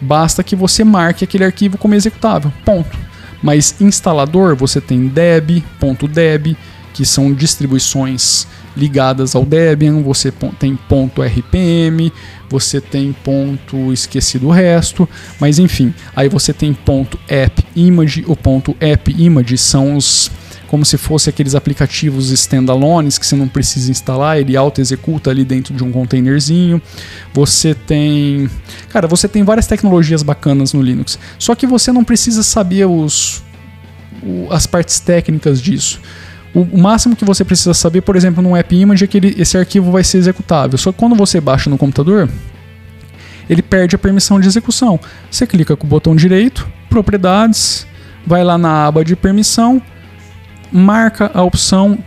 Basta 0.00 0.42
que 0.42 0.56
você 0.56 0.82
marque 0.82 1.24
aquele 1.24 1.44
arquivo 1.44 1.76
como 1.76 1.94
executável. 1.94 2.50
Ponto. 2.64 2.96
Mas 3.42 3.78
instalador 3.80 4.56
você 4.56 4.80
tem 4.80 5.06
deb, 5.08 5.62
.deb, 6.10 6.56
que 6.94 7.04
são 7.04 7.34
distribuições 7.34 8.46
ligadas 8.78 9.34
ao 9.34 9.44
Debian, 9.44 10.00
você 10.02 10.32
tem 10.58 10.76
ponto 10.88 11.20
.rpm, 11.20 12.12
você 12.48 12.80
tem 12.80 13.12
ponto 13.12 13.92
esqueci 13.92 14.38
do 14.38 14.48
resto, 14.48 15.08
mas 15.40 15.58
enfim, 15.58 15.92
aí 16.14 16.28
você 16.28 16.52
tem 16.52 16.72
ponto 16.72 17.18
.app 17.28 17.64
image, 17.74 18.24
o 18.26 18.36
ponto 18.36 18.76
.app 18.80 19.14
image 19.18 19.58
são 19.58 19.96
os 19.96 20.30
como 20.68 20.84
se 20.84 20.98
fosse 20.98 21.30
aqueles 21.30 21.54
aplicativos 21.54 22.30
standalones 22.30 23.16
que 23.16 23.26
você 23.26 23.34
não 23.34 23.48
precisa 23.48 23.90
instalar, 23.90 24.38
ele 24.38 24.54
auto-executa 24.54 25.30
ali 25.30 25.42
dentro 25.42 25.74
de 25.74 25.82
um 25.82 25.90
containerzinho. 25.90 26.80
Você 27.32 27.74
tem. 27.74 28.50
Cara, 28.90 29.08
você 29.08 29.26
tem 29.26 29.42
várias 29.42 29.66
tecnologias 29.66 30.22
bacanas 30.22 30.74
no 30.74 30.82
Linux. 30.82 31.18
Só 31.38 31.54
que 31.54 31.66
você 31.66 31.90
não 31.90 32.04
precisa 32.04 32.42
saber 32.42 32.84
os, 32.84 33.42
as 34.50 34.66
partes 34.66 35.00
técnicas 35.00 35.60
disso. 35.60 36.00
O, 36.54 36.78
máximo 36.78 37.14
que 37.14 37.24
você 37.24 37.44
precisa 37.44 37.74
saber, 37.74 38.00
por 38.00 38.16
exemplo, 38.16 38.42
no 38.42 38.56
App 38.56 38.74
Image 38.74 39.04
é 39.04 39.06
que 39.06 39.18
ele, 39.18 39.34
esse 39.38 39.56
arquivo 39.56 39.92
vai 39.92 40.02
ser 40.02 40.18
executável. 40.18 40.78
Só 40.78 40.90
que 40.90 40.98
quando 40.98 41.14
você 41.14 41.40
baixa 41.40 41.68
no 41.68 41.76
computador, 41.76 42.28
ele 43.48 43.62
perde 43.62 43.94
a 43.94 43.98
permissão 43.98 44.40
de 44.40 44.48
execução. 44.48 44.98
Você 45.30 45.46
clica 45.46 45.76
com 45.76 45.86
o 45.86 45.90
botão 45.90 46.16
direito, 46.16 46.68
propriedades, 46.88 47.86
vai 48.26 48.42
lá 48.42 48.56
na 48.56 48.86
aba 48.86 49.04
de 49.04 49.14
permissão, 49.14 49.80
marca 50.72 51.30
a 51.34 51.42
opção 51.42 51.98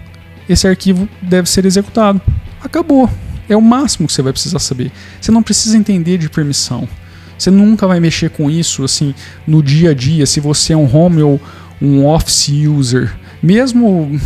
esse 0.52 0.68
arquivo 0.68 1.08
deve 1.22 1.50
ser 1.50 1.66
executado. 1.66 2.22
Acabou. 2.62 3.10
É 3.48 3.56
o 3.56 3.62
máximo 3.62 4.08
que 4.08 4.14
você 4.14 4.22
vai 4.22 4.34
precisar 4.34 4.60
saber. 4.60 4.92
Você 5.20 5.32
não 5.32 5.44
precisa 5.44 5.78
entender 5.78 6.18
de 6.18 6.30
permissão. 6.30 6.88
Você 7.38 7.50
nunca 7.50 7.88
vai 7.88 8.00
mexer 8.00 8.30
com 8.30 8.50
isso 8.50 8.84
assim 8.84 9.16
no 9.48 9.64
dia 9.64 9.92
a 9.92 9.94
dia, 9.94 10.26
se 10.26 10.40
você 10.40 10.74
é 10.74 10.78
um 10.78 10.94
home 10.94 11.22
ou 11.22 11.42
um 11.82 12.06
office 12.06 12.50
user. 12.50 13.16
Mesmo 13.42 14.20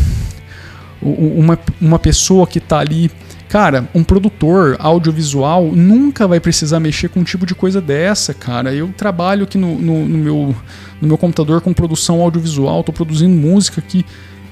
uma, 1.02 1.60
uma 1.80 2.00
pessoa 2.00 2.46
que 2.48 2.60
está 2.60 2.80
ali 2.80 3.12
Cara, 3.48 3.88
um 3.94 4.04
produtor 4.04 4.76
audiovisual 4.80 5.72
nunca 5.72 6.28
vai 6.28 6.42
precisar 6.42 6.80
mexer 6.80 7.08
com 7.08 7.22
um 7.22 7.24
tipo 7.24 7.46
de 7.46 7.54
coisa 7.56 7.80
dessa, 7.80 8.34
cara. 8.34 8.74
Eu 8.74 8.92
trabalho 8.98 9.44
aqui 9.44 9.58
no, 9.58 9.80
no, 9.80 10.06
no 10.06 10.18
meu, 10.18 10.56
no 11.00 11.08
meu 11.08 11.18
computador 11.18 11.62
com 11.62 11.72
produção 11.72 12.22
audiovisual, 12.22 12.80
estou 12.82 12.94
produzindo 12.94 13.34
música 13.34 13.80
aqui 13.80 14.04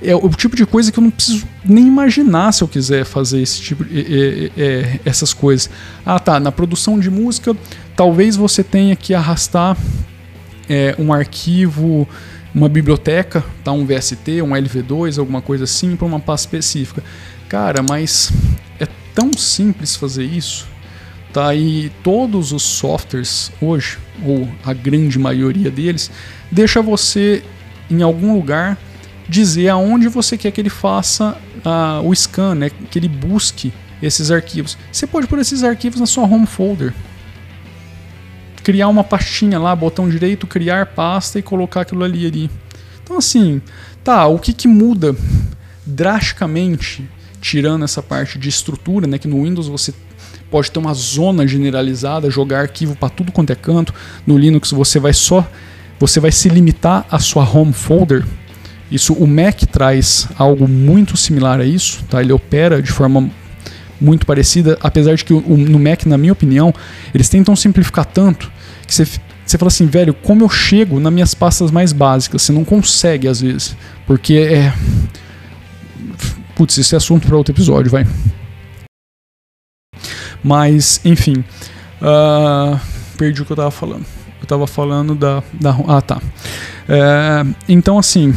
é 0.03 0.15
o 0.15 0.29
tipo 0.29 0.55
de 0.55 0.65
coisa 0.65 0.91
que 0.91 0.99
eu 0.99 1.03
não 1.03 1.11
preciso 1.11 1.47
nem 1.63 1.87
imaginar 1.87 2.51
se 2.51 2.61
eu 2.63 2.67
quiser 2.67 3.05
fazer 3.05 3.41
esse 3.41 3.61
tipo 3.61 3.85
de, 3.85 4.51
é, 4.57 4.61
é, 4.61 4.99
essas 5.05 5.33
coisas. 5.33 5.69
Ah, 6.05 6.19
tá. 6.19 6.39
Na 6.39 6.51
produção 6.51 6.99
de 6.99 7.09
música, 7.09 7.55
talvez 7.95 8.35
você 8.35 8.63
tenha 8.63 8.95
que 8.95 9.13
arrastar 9.13 9.77
é, 10.69 10.93
um 10.99 11.13
arquivo, 11.13 12.07
uma 12.53 12.69
biblioteca, 12.69 13.43
tá? 13.63 13.71
Um 13.71 13.85
VST, 13.85 14.41
um 14.41 14.49
LV2, 14.49 15.17
alguma 15.17 15.41
coisa 15.41 15.63
assim, 15.63 15.95
para 15.95 16.05
uma 16.05 16.19
pasta 16.19 16.47
específica. 16.47 17.03
Cara, 17.49 17.81
mas 17.81 18.31
é 18.79 18.87
tão 19.13 19.33
simples 19.33 19.95
fazer 19.95 20.23
isso. 20.23 20.67
Tá? 21.31 21.55
E 21.55 21.91
todos 22.03 22.51
os 22.51 22.61
softwares 22.61 23.51
hoje, 23.59 23.97
ou 24.23 24.47
a 24.63 24.71
grande 24.71 25.17
maioria 25.17 25.71
deles, 25.71 26.11
deixa 26.51 26.79
você 26.81 27.43
em 27.89 28.03
algum 28.03 28.35
lugar 28.35 28.77
dizer 29.27 29.69
aonde 29.69 30.07
você 30.07 30.37
quer 30.37 30.51
que 30.51 30.61
ele 30.61 30.69
faça 30.69 31.35
o 32.03 32.13
scan, 32.13 32.53
né? 32.53 32.69
que 32.91 32.99
ele 32.99 33.07
busque 33.07 33.73
esses 34.01 34.29
arquivos. 34.29 34.77
Você 34.91 35.07
pode 35.07 35.25
pôr 35.25 35.39
esses 35.39 35.63
arquivos 35.63 35.99
na 35.99 36.05
sua 36.05 36.25
home 36.25 36.45
folder. 36.45 36.93
Criar 38.63 38.87
uma 38.87 39.03
pastinha 39.03 39.59
lá, 39.59 39.75
botão 39.75 40.09
direito, 40.09 40.47
criar 40.47 40.87
pasta 40.87 41.37
e 41.37 41.41
colocar 41.41 41.81
aquilo 41.81 42.03
ali 42.03 42.25
ali. 42.25 42.51
Então 43.03 43.17
assim, 43.17 43.61
tá, 44.03 44.25
o 44.27 44.39
que, 44.39 44.53
que 44.53 44.67
muda 44.67 45.15
drasticamente, 45.85 47.07
tirando 47.41 47.83
essa 47.83 48.01
parte 48.01 48.39
de 48.39 48.47
estrutura, 48.47 49.05
né, 49.05 49.17
que 49.17 49.27
no 49.27 49.43
Windows 49.43 49.67
você 49.67 49.93
pode 50.49 50.71
ter 50.71 50.79
uma 50.79 50.93
zona 50.93 51.45
generalizada, 51.45 52.29
jogar 52.29 52.61
arquivo 52.61 52.95
para 52.95 53.09
tudo 53.09 53.31
quanto 53.31 53.51
é 53.51 53.55
canto. 53.55 53.93
No 54.25 54.37
Linux 54.37 54.71
você 54.71 54.99
vai 54.99 55.13
só 55.13 55.45
você 55.99 56.19
vai 56.19 56.31
se 56.31 56.49
limitar 56.49 57.05
à 57.09 57.19
sua 57.19 57.47
home 57.47 57.71
folder 57.71 58.25
isso, 58.93 59.13
o 59.13 59.25
Mac 59.25 59.59
traz 59.71 60.27
algo 60.37 60.67
muito 60.67 61.17
similar 61.17 61.59
a 61.59 61.65
isso, 61.65 62.03
tá? 62.07 62.21
Ele 62.21 62.31
opera 62.31 62.79
de 62.79 62.91
forma 62.91 63.27
muito 63.99 64.25
parecida, 64.25 64.77
apesar 64.81 65.15
de 65.15 65.23
que 65.23 65.33
o, 65.33 65.57
no 65.57 65.79
Mac, 65.79 66.05
na 66.05 66.17
minha 66.17 66.33
opinião, 66.33 66.73
eles 67.13 67.29
tentam 67.29 67.55
simplificar 67.55 68.05
tanto 68.05 68.51
que 68.85 68.93
você, 68.93 69.05
você 69.45 69.57
fala 69.57 69.67
assim, 69.67 69.85
velho, 69.87 70.13
como 70.13 70.43
eu 70.43 70.49
chego 70.49 70.99
nas 70.99 71.11
minhas 71.11 71.33
pastas 71.33 71.71
mais 71.71 71.93
básicas? 71.93 72.41
Você 72.41 72.51
não 72.51 72.63
consegue 72.63 73.27
às 73.27 73.41
vezes, 73.41 73.75
porque 74.05 74.35
é. 74.35 74.73
Putz, 76.55 76.77
esse 76.77 76.93
é 76.93 76.97
assunto 76.97 77.27
para 77.27 77.35
outro 77.35 77.53
episódio, 77.53 77.89
vai. 77.89 78.05
Mas, 80.43 81.01
enfim. 81.03 81.43
Uh, 82.01 82.79
perdi 83.17 83.41
o 83.41 83.45
que 83.45 83.51
eu 83.51 83.57
tava 83.57 83.71
falando. 83.71 84.05
Eu 84.39 84.47
tava 84.47 84.67
falando 84.67 85.15
da. 85.15 85.41
da 85.53 85.75
ah, 85.87 86.01
tá. 86.01 86.21
É, 86.87 87.45
então, 87.67 87.97
assim 87.97 88.33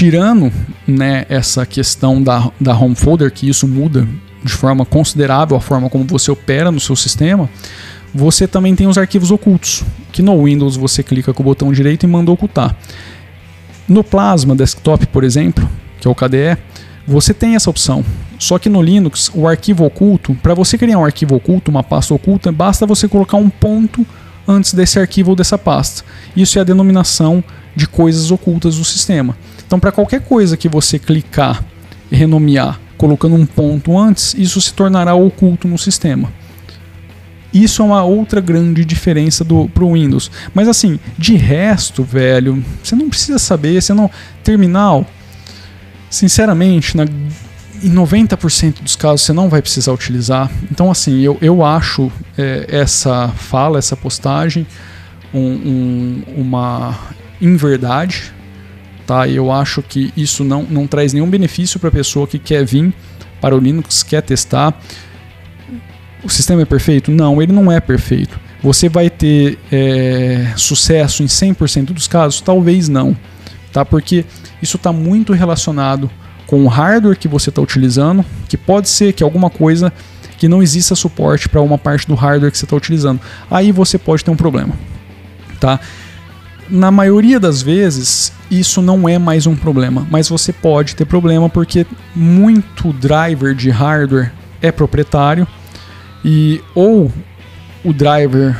tirando 0.00 0.50
né, 0.86 1.26
essa 1.28 1.66
questão 1.66 2.22
da, 2.22 2.50
da 2.58 2.74
home 2.74 2.96
folder, 2.96 3.30
que 3.30 3.46
isso 3.46 3.68
muda 3.68 4.08
de 4.42 4.50
forma 4.50 4.86
considerável 4.86 5.54
a 5.58 5.60
forma 5.60 5.90
como 5.90 6.04
você 6.04 6.30
opera 6.30 6.72
no 6.72 6.80
seu 6.80 6.96
sistema, 6.96 7.50
você 8.14 8.48
também 8.48 8.74
tem 8.74 8.86
os 8.86 8.96
arquivos 8.96 9.30
ocultos, 9.30 9.84
que 10.10 10.22
no 10.22 10.42
Windows 10.42 10.74
você 10.74 11.02
clica 11.02 11.34
com 11.34 11.42
o 11.42 11.44
botão 11.44 11.70
direito 11.70 12.04
e 12.04 12.06
manda 12.06 12.30
ocultar. 12.30 12.74
No 13.86 14.02
Plasma 14.02 14.56
Desktop, 14.56 15.06
por 15.08 15.22
exemplo, 15.22 15.68
que 16.00 16.08
é 16.08 16.10
o 16.10 16.14
KDE, 16.14 16.56
você 17.06 17.34
tem 17.34 17.54
essa 17.54 17.68
opção. 17.68 18.02
Só 18.38 18.58
que 18.58 18.70
no 18.70 18.80
Linux, 18.80 19.30
o 19.34 19.46
arquivo 19.46 19.84
oculto, 19.84 20.34
para 20.42 20.54
você 20.54 20.78
criar 20.78 20.96
um 20.96 21.04
arquivo 21.04 21.34
oculto, 21.34 21.70
uma 21.70 21.82
pasta 21.82 22.14
oculta, 22.14 22.50
basta 22.50 22.86
você 22.86 23.06
colocar 23.06 23.36
um 23.36 23.50
ponto 23.50 24.06
antes 24.48 24.72
desse 24.72 24.98
arquivo 24.98 25.28
ou 25.28 25.36
dessa 25.36 25.58
pasta. 25.58 26.02
Isso 26.34 26.56
é 26.56 26.62
a 26.62 26.64
denominação 26.64 27.44
de 27.76 27.86
coisas 27.86 28.30
ocultas 28.30 28.78
do 28.78 28.84
sistema. 28.84 29.36
Então, 29.70 29.78
para 29.78 29.92
qualquer 29.92 30.22
coisa 30.22 30.56
que 30.56 30.68
você 30.68 30.98
clicar 30.98 31.64
e 32.10 32.16
renomear 32.16 32.80
colocando 32.98 33.36
um 33.36 33.46
ponto 33.46 33.96
antes, 33.96 34.34
isso 34.34 34.60
se 34.60 34.74
tornará 34.74 35.14
oculto 35.14 35.68
no 35.68 35.78
sistema. 35.78 36.28
Isso 37.54 37.80
é 37.80 37.84
uma 37.84 38.02
outra 38.02 38.40
grande 38.40 38.84
diferença 38.84 39.44
do 39.44 39.68
pro 39.68 39.92
Windows. 39.92 40.28
Mas 40.52 40.66
assim, 40.66 40.98
de 41.16 41.36
resto, 41.36 42.02
velho, 42.02 42.64
você 42.82 42.96
não 42.96 43.08
precisa 43.08 43.38
saber, 43.38 43.80
você 43.80 43.94
não 43.94 44.10
terminal. 44.42 45.06
Sinceramente, 46.10 46.96
na, 46.96 47.04
em 47.04 47.94
90% 47.94 48.82
dos 48.82 48.96
casos 48.96 49.22
você 49.22 49.32
não 49.32 49.48
vai 49.48 49.62
precisar 49.62 49.92
utilizar. 49.92 50.50
Então 50.68 50.90
assim, 50.90 51.20
eu, 51.20 51.38
eu 51.40 51.64
acho 51.64 52.10
é, 52.36 52.66
essa 52.68 53.28
fala, 53.28 53.78
essa 53.78 53.94
postagem 53.94 54.66
um, 55.32 55.38
um, 55.40 56.22
uma 56.38 56.98
inverdade 57.40 58.32
tá? 59.10 59.26
Eu 59.26 59.50
acho 59.50 59.82
que 59.82 60.12
isso 60.16 60.44
não, 60.44 60.62
não 60.62 60.86
traz 60.86 61.12
nenhum 61.12 61.28
benefício 61.28 61.80
para 61.80 61.88
a 61.88 61.92
pessoa 61.92 62.28
que 62.28 62.38
quer 62.38 62.64
vir 62.64 62.94
para 63.40 63.56
o 63.56 63.58
Linux, 63.58 64.04
quer 64.04 64.22
testar. 64.22 64.80
O 66.22 66.28
sistema 66.28 66.62
é 66.62 66.64
perfeito? 66.64 67.10
Não, 67.10 67.42
ele 67.42 67.50
não 67.50 67.72
é 67.72 67.80
perfeito. 67.80 68.38
Você 68.62 68.88
vai 68.88 69.10
ter 69.10 69.58
é, 69.72 70.52
sucesso 70.56 71.24
em 71.24 71.26
100% 71.26 71.86
dos 71.86 72.06
casos? 72.06 72.40
Talvez 72.40 72.88
não, 72.88 73.16
tá? 73.72 73.84
Porque 73.84 74.24
isso 74.62 74.76
está 74.76 74.92
muito 74.92 75.32
relacionado 75.32 76.08
com 76.46 76.62
o 76.62 76.68
hardware 76.68 77.18
que 77.18 77.26
você 77.26 77.48
está 77.50 77.60
utilizando, 77.60 78.24
que 78.48 78.56
pode 78.56 78.88
ser 78.88 79.12
que 79.12 79.24
alguma 79.24 79.50
coisa 79.50 79.92
que 80.38 80.46
não 80.46 80.62
exista 80.62 80.94
suporte 80.94 81.48
para 81.48 81.60
uma 81.60 81.76
parte 81.76 82.06
do 82.06 82.14
hardware 82.14 82.52
que 82.52 82.58
você 82.58 82.64
está 82.64 82.76
utilizando. 82.76 83.20
Aí 83.50 83.72
você 83.72 83.98
pode 83.98 84.24
ter 84.24 84.30
um 84.30 84.36
problema, 84.36 84.72
tá? 85.58 85.80
Na 86.70 86.90
maioria 86.90 87.40
das 87.40 87.60
vezes, 87.60 88.32
isso 88.50 88.80
não 88.80 89.08
é 89.08 89.18
mais 89.18 89.46
um 89.46 89.56
problema, 89.56 90.06
mas 90.10 90.28
você 90.28 90.52
pode 90.52 90.94
ter 90.94 91.04
problema 91.04 91.48
porque 91.48 91.86
muito 92.14 92.92
driver 92.92 93.54
de 93.54 93.70
hardware 93.70 94.32
é 94.62 94.70
proprietário 94.70 95.46
e 96.24 96.62
ou 96.74 97.12
o 97.84 97.92
driver 97.92 98.56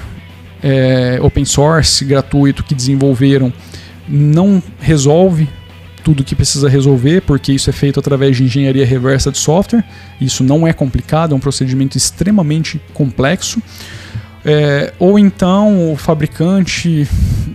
é, 0.62 1.18
open 1.22 1.44
source 1.44 2.04
gratuito 2.04 2.64
que 2.64 2.74
desenvolveram 2.74 3.52
não 4.08 4.62
resolve 4.80 5.48
tudo 6.02 6.24
que 6.24 6.34
precisa 6.34 6.68
resolver, 6.68 7.20
porque 7.22 7.52
isso 7.52 7.68
é 7.68 7.72
feito 7.72 8.00
através 8.00 8.36
de 8.36 8.44
engenharia 8.44 8.86
reversa 8.86 9.30
de 9.30 9.38
software. 9.38 9.84
Isso 10.20 10.42
não 10.42 10.66
é 10.66 10.72
complicado, 10.72 11.32
é 11.32 11.36
um 11.36 11.40
procedimento 11.40 11.96
extremamente 11.96 12.80
complexo. 12.94 13.62
É, 14.44 14.92
ou 14.98 15.18
então 15.18 15.92
o 15.92 15.96
fabricante 15.96 17.06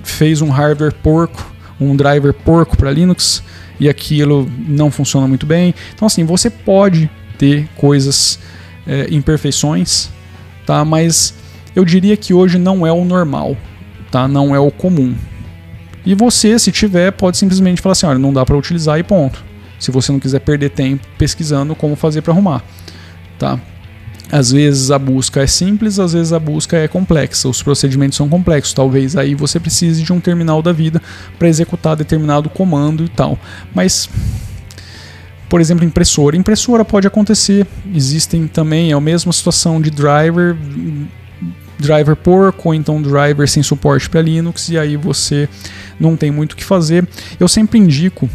fez 0.04 0.42
um 0.42 0.50
hardware 0.50 0.94
porco, 0.94 1.54
um 1.80 1.96
driver 1.96 2.34
porco 2.34 2.78
para 2.78 2.92
Linux 2.92 3.44
e 3.80 3.90
aquilo 3.90 4.50
não 4.68 4.92
funciona 4.92 5.28
muito 5.28 5.46
bem. 5.46 5.74
Então 5.94 6.06
assim, 6.06 6.24
você 6.24 6.50
pode 6.50 7.10
ter 7.38 7.68
coisas, 7.76 8.40
é, 8.88 9.08
imperfeições, 9.10 10.10
tá? 10.66 10.86
Mas 10.86 11.34
eu 11.76 11.84
diria 11.84 12.16
que 12.16 12.34
hoje 12.34 12.58
não 12.58 12.86
é 12.86 12.92
o 12.92 13.04
normal, 13.04 13.58
tá? 14.12 14.28
Não 14.28 14.56
é 14.56 14.60
o 14.60 14.72
comum. 14.72 15.16
E 16.06 16.14
você, 16.14 16.58
se 16.60 16.72
tiver, 16.72 17.12
pode 17.12 17.38
simplesmente 17.38 17.82
falar 17.82 17.94
assim, 17.94 18.06
olha, 18.06 18.20
não 18.20 18.32
dá 18.32 18.46
para 18.46 18.56
utilizar 18.56 19.00
e 19.00 19.04
ponto. 19.04 19.44
Se 19.80 19.92
você 19.92 20.12
não 20.12 20.20
quiser 20.20 20.40
perder 20.40 20.70
tempo 20.70 21.06
pesquisando 21.18 21.76
como 21.76 21.96
fazer 21.96 22.22
para 22.22 22.32
arrumar, 22.32 22.64
tá? 23.40 23.60
Às 24.32 24.52
vezes 24.52 24.90
a 24.92 24.98
busca 24.98 25.42
é 25.42 25.48
simples, 25.48 26.00
às 26.00 26.14
vezes 26.14 26.34
a 26.34 26.40
busca 26.40 26.78
é 26.78 26.88
complexa, 26.88 27.48
os 27.48 27.62
procedimentos 27.62 28.18
são 28.18 28.28
complexos. 28.28 28.74
Talvez 28.74 29.16
aí 29.16 29.36
você 29.36 29.60
precise 29.60 30.04
de 30.04 30.12
um 30.12 30.20
terminal 30.20 30.62
da 30.62 30.72
vida 30.72 31.02
para 31.38 31.48
executar 31.48 31.96
determinado 31.96 32.50
comando 32.50 33.04
e 33.04 33.10
tal. 33.10 33.38
Mas, 33.74 34.10
por 35.48 35.62
exemplo, 35.62 35.86
impressora. 35.86 36.36
Impressora 36.36 36.84
pode 36.84 37.06
acontecer, 37.06 37.68
existem 37.94 38.48
também, 38.48 38.92
é 38.92 38.96
a 38.96 39.02
mesma 39.02 39.32
situação 39.32 39.80
de 39.80 39.92
driver, 39.92 40.58
driver 41.80 42.16
porco, 42.16 42.70
ou 42.70 42.74
então 42.74 43.02
driver 43.02 43.48
sem 43.48 43.62
suporte 43.62 44.10
para 44.10 44.22
Linux, 44.22 44.70
e 44.70 44.78
aí 44.78 44.98
você 44.98 45.48
não 46.00 46.16
tem 46.16 46.32
muito 46.32 46.54
o 46.54 46.56
que 46.56 46.64
fazer. 46.64 47.08
Eu 47.40 47.48
sempre 47.48 47.78
indico 47.78 48.30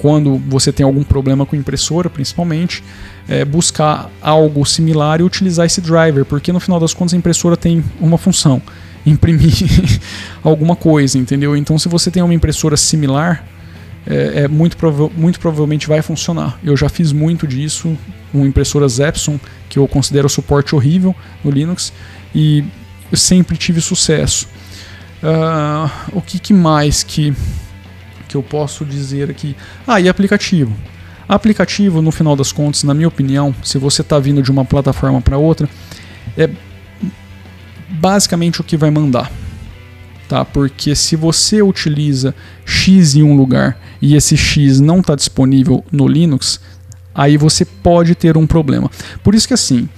quando 0.00 0.38
você 0.48 0.72
tem 0.72 0.84
algum 0.84 1.04
problema 1.04 1.44
com 1.44 1.54
impressora, 1.54 2.08
principalmente, 2.08 2.82
é, 3.28 3.44
buscar 3.44 4.10
algo 4.22 4.64
similar 4.64 5.20
e 5.20 5.22
utilizar 5.22 5.66
esse 5.66 5.80
driver, 5.80 6.24
porque 6.24 6.50
no 6.52 6.58
final 6.58 6.80
das 6.80 6.94
contas 6.94 7.12
a 7.12 7.16
impressora 7.18 7.54
tem 7.54 7.84
uma 8.00 8.16
função, 8.16 8.62
imprimir 9.04 9.52
alguma 10.42 10.74
coisa, 10.74 11.18
entendeu? 11.18 11.54
Então 11.54 11.78
se 11.78 11.86
você 11.86 12.10
tem 12.10 12.22
uma 12.22 12.32
impressora 12.32 12.78
similar, 12.78 13.44
é, 14.06 14.44
é 14.44 14.48
muito, 14.48 14.74
prova 14.78 15.10
muito 15.14 15.38
provavelmente 15.38 15.86
vai 15.86 16.00
funcionar. 16.00 16.58
Eu 16.64 16.74
já 16.78 16.88
fiz 16.88 17.12
muito 17.12 17.46
disso 17.46 17.94
com 18.32 18.46
impressoras 18.46 18.98
Epson, 19.00 19.38
que 19.68 19.78
eu 19.78 19.86
considero 19.86 20.30
suporte 20.30 20.74
horrível 20.74 21.14
no 21.44 21.50
Linux, 21.50 21.92
e 22.34 22.64
sempre 23.12 23.54
tive 23.56 23.82
sucesso. 23.82 24.48
Uh, 25.22 25.90
o 26.14 26.22
que, 26.22 26.38
que 26.38 26.54
mais 26.54 27.02
que 27.02 27.34
que 28.30 28.36
eu 28.36 28.42
posso 28.44 28.84
dizer 28.84 29.28
aqui? 29.28 29.56
Ah, 29.84 30.00
e 30.00 30.08
aplicativo. 30.08 30.72
Aplicativo, 31.28 32.00
no 32.00 32.12
final 32.12 32.36
das 32.36 32.52
contas, 32.52 32.84
na 32.84 32.94
minha 32.94 33.08
opinião, 33.08 33.52
se 33.64 33.76
você 33.76 34.02
está 34.02 34.20
vindo 34.20 34.40
de 34.40 34.52
uma 34.52 34.64
plataforma 34.64 35.20
para 35.20 35.36
outra, 35.36 35.68
é 36.38 36.48
basicamente 37.88 38.60
o 38.60 38.64
que 38.64 38.76
vai 38.76 38.88
mandar. 38.88 39.30
Tá? 40.28 40.44
Porque 40.44 40.94
se 40.94 41.16
você 41.16 41.60
utiliza 41.60 42.32
X 42.64 43.16
em 43.16 43.24
um 43.24 43.36
lugar 43.36 43.76
e 44.00 44.14
esse 44.14 44.36
X 44.36 44.78
não 44.78 45.00
está 45.00 45.16
disponível 45.16 45.84
no 45.90 46.06
Linux, 46.06 46.60
aí 47.12 47.36
você 47.36 47.64
pode 47.64 48.14
ter 48.14 48.36
um 48.36 48.46
problema. 48.46 48.88
Por 49.24 49.34
isso 49.34 49.48
que 49.48 49.54
assim, 49.54 49.88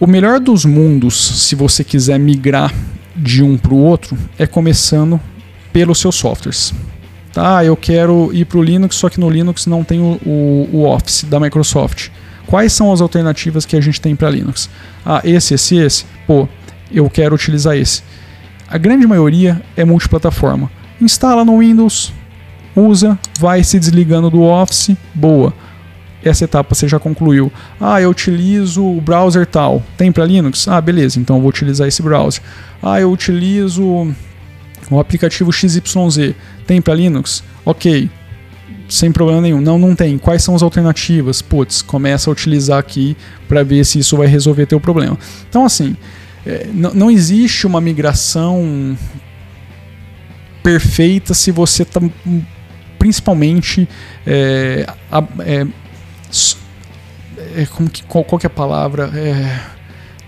o 0.00 0.06
melhor 0.06 0.40
dos 0.40 0.64
mundos, 0.64 1.46
se 1.46 1.54
você 1.54 1.84
quiser 1.84 2.18
migrar 2.18 2.72
de 3.14 3.42
um 3.42 3.58
para 3.58 3.74
o 3.74 3.78
outro, 3.78 4.16
é 4.38 4.46
começando 4.46 5.20
pelos 5.74 5.98
seus 5.98 6.14
softwares. 6.14 6.72
Tá, 7.34 7.64
eu 7.64 7.76
quero 7.76 8.30
ir 8.32 8.44
para 8.44 8.58
o 8.58 8.62
Linux, 8.62 8.94
só 8.94 9.10
que 9.10 9.18
no 9.18 9.28
Linux 9.28 9.66
não 9.66 9.82
tem 9.82 10.00
o, 10.00 10.20
o, 10.24 10.68
o, 10.72 10.84
Office 10.84 11.24
da 11.24 11.40
Microsoft. 11.40 12.10
Quais 12.46 12.72
são 12.72 12.92
as 12.92 13.00
alternativas 13.00 13.66
que 13.66 13.76
a 13.76 13.80
gente 13.80 14.00
tem 14.00 14.14
para 14.14 14.30
Linux? 14.30 14.70
Ah, 15.04 15.20
esse, 15.24 15.54
esse, 15.54 15.76
esse. 15.76 16.06
Pô, 16.28 16.48
eu 16.92 17.10
quero 17.10 17.34
utilizar 17.34 17.76
esse. 17.76 18.04
A 18.68 18.78
grande 18.78 19.04
maioria 19.04 19.60
é 19.76 19.84
multiplataforma. 19.84 20.70
Instala 21.00 21.44
no 21.44 21.58
Windows, 21.58 22.12
usa, 22.76 23.18
vai 23.40 23.64
se 23.64 23.80
desligando 23.80 24.30
do 24.30 24.42
Office, 24.42 24.96
boa. 25.12 25.52
Essa 26.22 26.44
etapa 26.44 26.72
você 26.72 26.86
já 26.86 27.00
concluiu. 27.00 27.52
Ah, 27.80 28.00
eu 28.00 28.10
utilizo 28.10 28.84
o 28.84 29.00
browser 29.00 29.44
tal. 29.44 29.82
Tem 29.96 30.12
para 30.12 30.24
Linux? 30.24 30.68
Ah, 30.68 30.80
beleza, 30.80 31.18
então 31.18 31.36
eu 31.36 31.42
vou 31.42 31.50
utilizar 31.50 31.88
esse 31.88 32.00
browser. 32.00 32.42
Ah, 32.80 33.00
eu 33.00 33.10
utilizo 33.10 34.14
o 34.90 35.00
aplicativo 35.00 35.52
XYZ 35.52 36.34
tem 36.66 36.80
para 36.80 36.94
Linux? 36.94 37.42
Ok, 37.64 38.10
sem 38.88 39.10
problema 39.10 39.40
nenhum. 39.40 39.60
Não, 39.60 39.78
não 39.78 39.94
tem. 39.94 40.18
Quais 40.18 40.42
são 40.42 40.54
as 40.54 40.62
alternativas? 40.62 41.40
Putz, 41.40 41.82
começa 41.82 42.30
a 42.30 42.32
utilizar 42.32 42.78
aqui 42.78 43.16
para 43.48 43.62
ver 43.62 43.84
se 43.84 43.98
isso 43.98 44.16
vai 44.16 44.26
resolver 44.26 44.66
teu 44.66 44.80
problema. 44.80 45.18
Então, 45.48 45.64
assim, 45.64 45.96
é, 46.46 46.66
não 46.72 47.10
existe 47.10 47.66
uma 47.66 47.80
migração 47.80 48.96
perfeita 50.62 51.34
se 51.34 51.50
você 51.50 51.82
está 51.82 52.00
principalmente 52.98 53.86
é, 54.26 54.86
é, 55.40 55.66
é, 57.54 57.66
como 57.66 57.90
que, 57.90 58.02
qual, 58.04 58.24
qual 58.24 58.38
que 58.38 58.46
é 58.46 58.48
a 58.48 58.50
palavra? 58.50 59.10
É, 59.14 59.73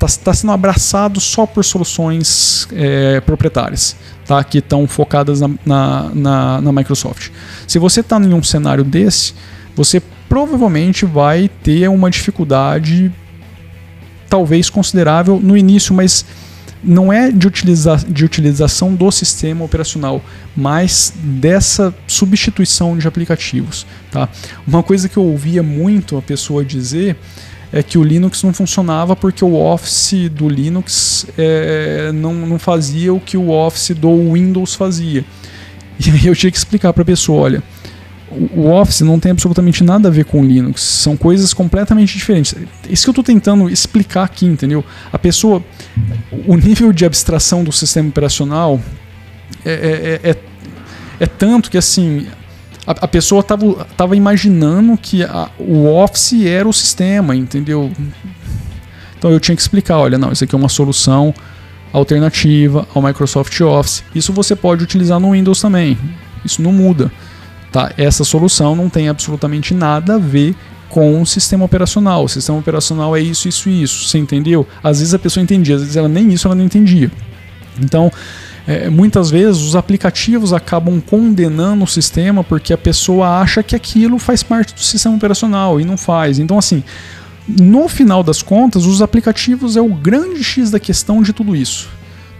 está 0.06 0.30
tá 0.30 0.34
sendo 0.34 0.52
abraçado 0.52 1.20
só 1.20 1.46
por 1.46 1.64
soluções 1.64 2.66
é, 2.72 3.20
proprietárias, 3.20 3.96
tá? 4.26 4.42
que 4.42 4.58
estão 4.58 4.86
focadas 4.86 5.40
na, 5.40 5.50
na, 5.64 6.10
na, 6.14 6.60
na 6.60 6.72
Microsoft. 6.72 7.30
Se 7.66 7.78
você 7.78 8.00
está 8.00 8.18
em 8.18 8.32
um 8.32 8.42
cenário 8.42 8.84
desse, 8.84 9.34
você 9.74 10.02
provavelmente 10.28 11.04
vai 11.04 11.50
ter 11.62 11.88
uma 11.88 12.10
dificuldade 12.10 13.12
talvez 14.28 14.68
considerável 14.68 15.40
no 15.40 15.56
início, 15.56 15.94
mas 15.94 16.24
não 16.82 17.12
é 17.12 17.30
de, 17.30 17.46
utiliza 17.46 17.96
de 18.08 18.24
utilização 18.24 18.94
do 18.94 19.10
sistema 19.10 19.64
operacional, 19.64 20.22
mas 20.56 21.12
dessa 21.16 21.94
substituição 22.06 22.96
de 22.96 23.08
aplicativos. 23.08 23.86
Tá? 24.10 24.28
Uma 24.66 24.82
coisa 24.82 25.08
que 25.08 25.16
eu 25.16 25.24
ouvia 25.24 25.62
muito 25.62 26.16
a 26.16 26.22
pessoa 26.22 26.64
dizer 26.64 27.16
é 27.72 27.82
que 27.82 27.98
o 27.98 28.02
Linux 28.02 28.42
não 28.42 28.52
funcionava 28.52 29.16
porque 29.16 29.44
o 29.44 29.54
Office 29.54 30.28
do 30.30 30.48
Linux 30.48 31.26
é, 31.36 32.10
não, 32.12 32.34
não 32.34 32.58
fazia 32.58 33.12
o 33.12 33.20
que 33.20 33.36
o 33.36 33.50
Office 33.50 33.90
do 33.90 34.32
Windows 34.32 34.74
fazia. 34.74 35.24
E 35.98 36.10
aí 36.10 36.26
eu 36.26 36.36
tinha 36.36 36.50
que 36.50 36.58
explicar 36.58 36.92
para 36.92 37.00
a 37.00 37.06
pessoa, 37.06 37.40
olha, 37.40 37.62
o 38.30 38.68
Office 38.68 39.00
não 39.00 39.18
tem 39.18 39.32
absolutamente 39.32 39.82
nada 39.82 40.08
a 40.08 40.10
ver 40.10 40.26
com 40.26 40.42
o 40.42 40.44
Linux, 40.44 40.82
são 40.82 41.16
coisas 41.16 41.54
completamente 41.54 42.18
diferentes. 42.18 42.54
Isso 42.90 43.04
que 43.04 43.08
eu 43.08 43.12
estou 43.12 43.24
tentando 43.24 43.70
explicar 43.70 44.24
aqui, 44.24 44.44
entendeu? 44.44 44.84
A 45.10 45.18
pessoa, 45.18 45.64
o 46.46 46.54
nível 46.54 46.92
de 46.92 47.06
abstração 47.06 47.64
do 47.64 47.72
sistema 47.72 48.10
operacional 48.10 48.78
é, 49.64 50.20
é, 50.22 50.30
é, 50.30 50.36
é 51.18 51.26
tanto 51.26 51.70
que 51.70 51.78
assim 51.78 52.26
a, 52.86 52.92
a 52.92 53.08
pessoa 53.08 53.42
tava, 53.42 53.86
tava 53.96 54.16
imaginando 54.16 54.96
que 54.96 55.22
a, 55.22 55.50
o 55.58 55.86
Office 55.86 56.44
era 56.44 56.68
o 56.68 56.72
sistema, 56.72 57.34
entendeu? 57.34 57.90
Então 59.18 59.30
eu 59.30 59.40
tinha 59.40 59.56
que 59.56 59.62
explicar, 59.62 59.98
olha, 59.98 60.16
não, 60.18 60.30
isso 60.30 60.44
aqui 60.44 60.54
é 60.54 60.58
uma 60.58 60.68
solução 60.68 61.34
alternativa 61.92 62.86
ao 62.94 63.02
Microsoft 63.02 63.60
Office. 63.60 64.04
Isso 64.14 64.32
você 64.32 64.54
pode 64.54 64.84
utilizar 64.84 65.18
no 65.18 65.32
Windows 65.32 65.60
também. 65.60 65.98
Isso 66.44 66.62
não 66.62 66.72
muda. 66.72 67.10
Tá? 67.72 67.92
Essa 67.96 68.24
solução 68.24 68.76
não 68.76 68.88
tem 68.88 69.08
absolutamente 69.08 69.74
nada 69.74 70.14
a 70.14 70.18
ver 70.18 70.54
com 70.88 71.20
o 71.20 71.26
sistema 71.26 71.64
operacional. 71.64 72.24
O 72.24 72.28
sistema 72.28 72.58
operacional 72.58 73.16
é 73.16 73.20
isso, 73.20 73.48
isso 73.48 73.68
e 73.68 73.82
isso. 73.82 74.08
Você 74.08 74.18
entendeu? 74.18 74.66
Às 74.82 74.98
vezes 74.98 75.14
a 75.14 75.18
pessoa 75.18 75.42
entendia, 75.42 75.74
às 75.74 75.80
vezes 75.80 75.96
ela 75.96 76.08
nem 76.08 76.32
isso 76.32 76.46
ela 76.46 76.54
não 76.54 76.64
entendia. 76.64 77.10
Então, 77.80 78.10
é, 78.66 78.90
muitas 78.90 79.30
vezes 79.30 79.62
os 79.62 79.76
aplicativos 79.76 80.52
acabam 80.52 81.00
condenando 81.00 81.84
o 81.84 81.86
sistema 81.86 82.42
porque 82.42 82.72
a 82.72 82.78
pessoa 82.78 83.40
acha 83.40 83.62
que 83.62 83.76
aquilo 83.76 84.18
faz 84.18 84.42
parte 84.42 84.74
do 84.74 84.80
sistema 84.80 85.14
operacional 85.14 85.80
e 85.80 85.84
não 85.84 85.96
faz. 85.96 86.38
Então, 86.40 86.58
assim, 86.58 86.82
no 87.46 87.88
final 87.88 88.24
das 88.24 88.42
contas, 88.42 88.84
os 88.84 89.00
aplicativos 89.00 89.76
é 89.76 89.80
o 89.80 89.94
grande 89.94 90.42
X 90.42 90.70
da 90.70 90.80
questão 90.80 91.22
de 91.22 91.32
tudo 91.32 91.54
isso. 91.54 91.88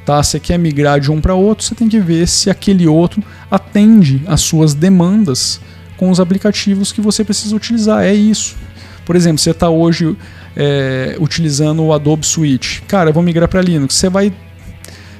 Tá? 0.04 0.20
Você 0.22 0.40
quer 0.40 0.58
migrar 0.58 0.98
de 0.98 1.12
um 1.12 1.20
para 1.20 1.34
outro, 1.34 1.64
você 1.64 1.74
tem 1.74 1.88
que 1.88 2.00
ver 2.00 2.26
se 2.26 2.50
aquele 2.50 2.88
outro 2.88 3.22
atende 3.48 4.22
às 4.26 4.40
suas 4.40 4.74
demandas 4.74 5.60
com 5.96 6.10
os 6.10 6.18
aplicativos 6.18 6.90
que 6.90 7.00
você 7.00 7.24
precisa 7.24 7.54
utilizar. 7.54 8.02
É 8.02 8.14
isso. 8.14 8.56
Por 9.04 9.14
exemplo, 9.14 9.38
você 9.38 9.50
está 9.50 9.68
hoje 9.68 10.16
é, 10.56 11.16
utilizando 11.20 11.84
o 11.84 11.92
Adobe 11.92 12.26
Suite. 12.26 12.82
Cara, 12.88 13.10
eu 13.10 13.14
vou 13.14 13.22
migrar 13.22 13.48
para 13.48 13.62
Linux. 13.62 13.94
Você 13.94 14.08
vai 14.08 14.32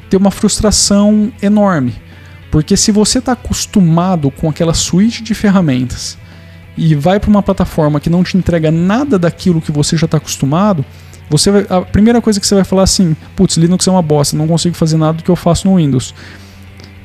ter 0.08 0.16
uma 0.16 0.30
frustração 0.30 1.32
enorme. 1.42 1.94
Porque 2.50 2.76
se 2.76 2.92
você 2.92 3.18
está 3.18 3.32
acostumado 3.32 4.30
com 4.30 4.48
aquela 4.48 4.74
suíte 4.74 5.22
de 5.22 5.34
ferramentas 5.34 6.16
e 6.76 6.94
vai 6.94 7.18
para 7.18 7.30
uma 7.30 7.42
plataforma 7.42 8.00
que 8.00 8.10
não 8.10 8.22
te 8.22 8.36
entrega 8.36 8.70
nada 8.70 9.18
daquilo 9.18 9.60
que 9.60 9.72
você 9.72 9.96
já 9.96 10.04
está 10.04 10.18
acostumado, 10.18 10.84
você 11.28 11.50
vai, 11.50 11.66
a 11.68 11.80
primeira 11.80 12.20
coisa 12.20 12.38
que 12.38 12.46
você 12.46 12.54
vai 12.54 12.64
falar 12.64 12.84
assim, 12.84 13.16
putz, 13.34 13.56
Linux 13.56 13.86
é 13.86 13.90
uma 13.90 14.02
bosta, 14.02 14.36
não 14.36 14.46
consigo 14.46 14.76
fazer 14.76 14.96
nada 14.96 15.14
do 15.14 15.24
que 15.24 15.30
eu 15.30 15.36
faço 15.36 15.68
no 15.68 15.76
Windows. 15.76 16.14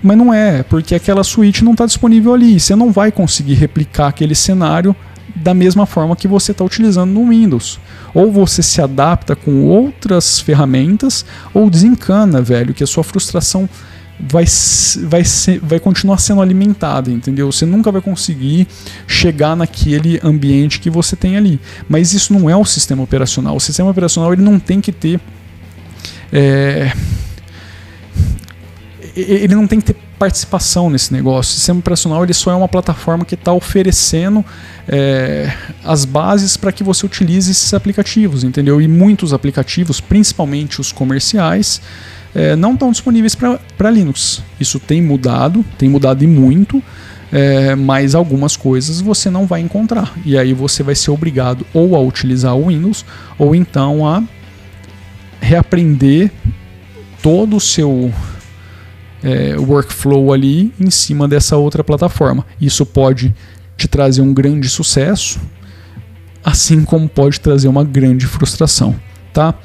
Mas 0.04 0.18
não 0.18 0.34
é, 0.34 0.64
porque 0.64 0.96
aquela 0.96 1.24
suíte 1.24 1.64
não 1.64 1.74
está 1.74 1.86
disponível 1.86 2.34
ali. 2.34 2.60
Você 2.60 2.76
não 2.76 2.92
vai 2.92 3.12
conseguir 3.12 3.54
replicar 3.54 4.08
aquele 4.08 4.34
cenário 4.34 4.96
da 5.36 5.54
mesma 5.54 5.86
forma 5.86 6.16
que 6.16 6.28
você 6.28 6.52
está 6.52 6.64
utilizando 6.64 7.12
no 7.12 7.30
Windows. 7.30 7.80
Ou 8.14 8.32
você 8.32 8.62
se 8.62 8.82
adapta 8.82 9.36
com 9.36 9.64
outras 9.64 10.40
ferramentas, 10.40 11.26
ou 11.54 11.70
desencana, 11.70 12.42
velho, 12.42 12.74
que 12.74 12.84
a 12.84 12.88
sua 12.88 13.04
frustração 13.04 13.70
vai, 14.20 14.46
vai, 15.04 15.24
ser, 15.24 15.60
vai 15.60 15.80
continuar 15.80 16.18
sendo 16.20 16.42
alimentada, 16.42 17.10
entendeu? 17.10 17.52
Você 17.52 17.66
nunca 17.66 17.92
vai 17.92 18.02
conseguir 18.02 18.68
chegar 19.08 19.56
naquele 19.56 20.20
ambiente 20.24 20.80
que 20.80 20.90
você 20.90 21.16
tem 21.16 21.38
ali. 21.38 21.60
Mas 21.90 22.14
isso 22.14 22.34
não 22.34 22.50
é 22.50 22.56
o 22.56 22.66
sistema 22.66 23.02
operacional. 23.04 23.56
O 23.56 23.60
sistema 23.60 23.90
operacional 23.90 24.34
ele 24.34 24.42
não 24.42 24.60
tem 24.60 24.80
que 24.80 24.92
ter. 24.92 25.20
É, 26.32 26.92
ele 29.16 29.56
não 29.56 29.68
tem 29.68 29.80
que 29.80 29.94
ter 29.94 29.96
participação 30.18 30.90
nesse 30.90 31.12
negócio. 31.12 31.52
O 31.52 31.56
sistema 31.56 31.80
operacional 31.80 32.24
ele 32.24 32.34
só 32.34 32.52
é 32.52 32.56
uma 32.56 32.68
plataforma 32.68 33.26
que 33.26 33.36
está 33.36 33.52
oferecendo 33.52 34.46
é, 34.88 35.52
as 35.84 36.06
bases 36.06 36.56
para 36.56 36.72
que 36.72 36.84
você 36.84 37.06
utilize 37.06 37.50
esses 37.50 37.74
aplicativos, 37.74 38.44
entendeu? 38.44 38.80
E 38.82 38.88
muitos 38.88 39.34
aplicativos, 39.34 40.00
principalmente 40.00 40.80
os 40.80 40.92
comerciais, 40.92 41.82
é, 42.36 42.56
não 42.56 42.74
estão 42.74 42.92
disponíveis 42.92 43.36
para 43.36 43.90
Linux. 43.90 44.44
Isso 44.60 44.80
tem 44.80 45.02
mudado, 45.02 45.66
tem 45.78 45.90
mudado 45.90 46.24
e 46.24 46.28
muito, 46.28 46.84
é, 47.32 47.76
mas 47.76 48.14
algumas 48.14 48.56
coisas 48.56 49.02
você 49.02 49.30
não 49.30 49.46
vai 49.46 49.62
encontrar. 49.62 50.14
E 50.24 50.38
aí 50.38 50.54
você 50.54 50.84
vai 50.84 50.96
ser 50.96 51.12
obrigado 51.12 51.66
ou 51.74 51.96
a 51.96 52.00
utilizar 52.00 52.56
o 52.56 52.68
Windows 52.68 53.04
ou 53.40 53.56
então 53.56 54.08
a 54.08 54.24
reaprender 55.42 56.32
todo 57.22 57.56
o 57.56 57.60
seu 57.60 58.14
é, 59.24 59.56
workflow 59.58 60.34
ali 60.34 60.74
em 60.80 60.90
cima 60.90 61.28
dessa 61.28 61.58
outra 61.58 61.84
plataforma. 61.84 62.46
Isso 62.60 62.86
pode 62.86 63.34
te 63.78 63.88
trazer 63.88 64.22
um 64.22 64.34
grande 64.34 64.70
sucesso, 64.70 65.40
assim 66.44 66.84
como 66.84 67.08
pode 67.08 67.40
trazer 67.40 67.68
uma 67.68 67.84
grande 67.84 68.26
frustração, 68.28 68.96
tá? 69.34 69.56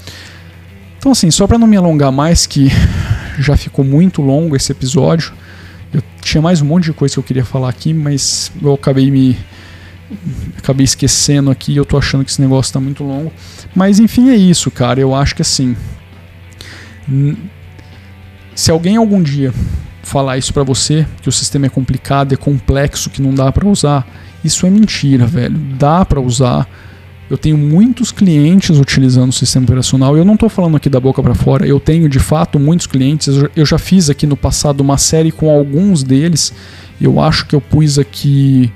Então, 0.98 1.12
assim, 1.12 1.30
só 1.30 1.46
para 1.46 1.58
não 1.58 1.66
me 1.66 1.76
alongar 1.76 2.10
mais, 2.10 2.46
que 2.46 2.68
já 3.38 3.56
ficou 3.56 3.84
muito 3.84 4.22
longo 4.22 4.56
esse 4.56 4.72
episódio, 4.72 5.32
eu 5.92 6.02
tinha 6.20 6.42
mais 6.42 6.60
um 6.60 6.66
monte 6.66 6.84
de 6.84 6.92
coisa 6.92 7.14
que 7.14 7.18
eu 7.18 7.24
queria 7.24 7.44
falar 7.44 7.68
aqui, 7.68 7.94
mas 7.94 8.50
eu 8.62 8.74
acabei 8.74 9.10
me. 9.10 9.36
Acabei 10.58 10.84
esquecendo 10.84 11.50
aqui, 11.50 11.76
eu 11.76 11.84
tô 11.84 11.98
achando 11.98 12.24
que 12.24 12.30
esse 12.30 12.40
negócio 12.40 12.72
tá 12.72 12.78
muito 12.78 13.02
longo. 13.02 13.32
Mas 13.74 13.98
enfim, 13.98 14.30
é 14.30 14.36
isso, 14.36 14.70
cara. 14.70 15.00
Eu 15.00 15.14
acho 15.14 15.34
que 15.34 15.42
assim. 15.42 15.76
Se 18.56 18.72
alguém 18.72 18.96
algum 18.96 19.22
dia 19.22 19.54
falar 20.02 20.36
isso 20.36 20.52
para 20.52 20.64
você, 20.64 21.06
que 21.22 21.28
o 21.28 21.32
sistema 21.32 21.66
é 21.66 21.68
complicado, 21.68 22.32
é 22.32 22.36
complexo, 22.36 23.08
que 23.08 23.22
não 23.22 23.32
dá 23.32 23.52
para 23.52 23.68
usar, 23.68 24.04
isso 24.42 24.66
é 24.66 24.70
mentira, 24.70 25.26
velho. 25.26 25.56
Dá 25.78 26.04
para 26.04 26.20
usar 26.20 26.66
eu 27.28 27.36
tenho 27.36 27.58
muitos 27.58 28.12
clientes 28.12 28.78
utilizando 28.78 29.30
o 29.30 29.32
sistema 29.32 29.64
operacional. 29.64 30.16
Eu 30.16 30.24
não 30.24 30.34
estou 30.34 30.48
falando 30.48 30.76
aqui 30.76 30.88
da 30.88 31.00
boca 31.00 31.20
para 31.20 31.34
fora. 31.34 31.66
Eu 31.66 31.80
tenho 31.80 32.08
de 32.08 32.20
fato 32.20 32.58
muitos 32.58 32.86
clientes. 32.86 33.28
Eu 33.56 33.66
já 33.66 33.78
fiz 33.78 34.08
aqui 34.08 34.26
no 34.26 34.36
passado 34.36 34.80
uma 34.80 34.96
série 34.96 35.32
com 35.32 35.50
alguns 35.50 36.04
deles. 36.04 36.52
Eu 37.00 37.20
acho 37.20 37.46
que 37.46 37.56
eu 37.56 37.60
pus 37.60 37.98
aqui 37.98 38.72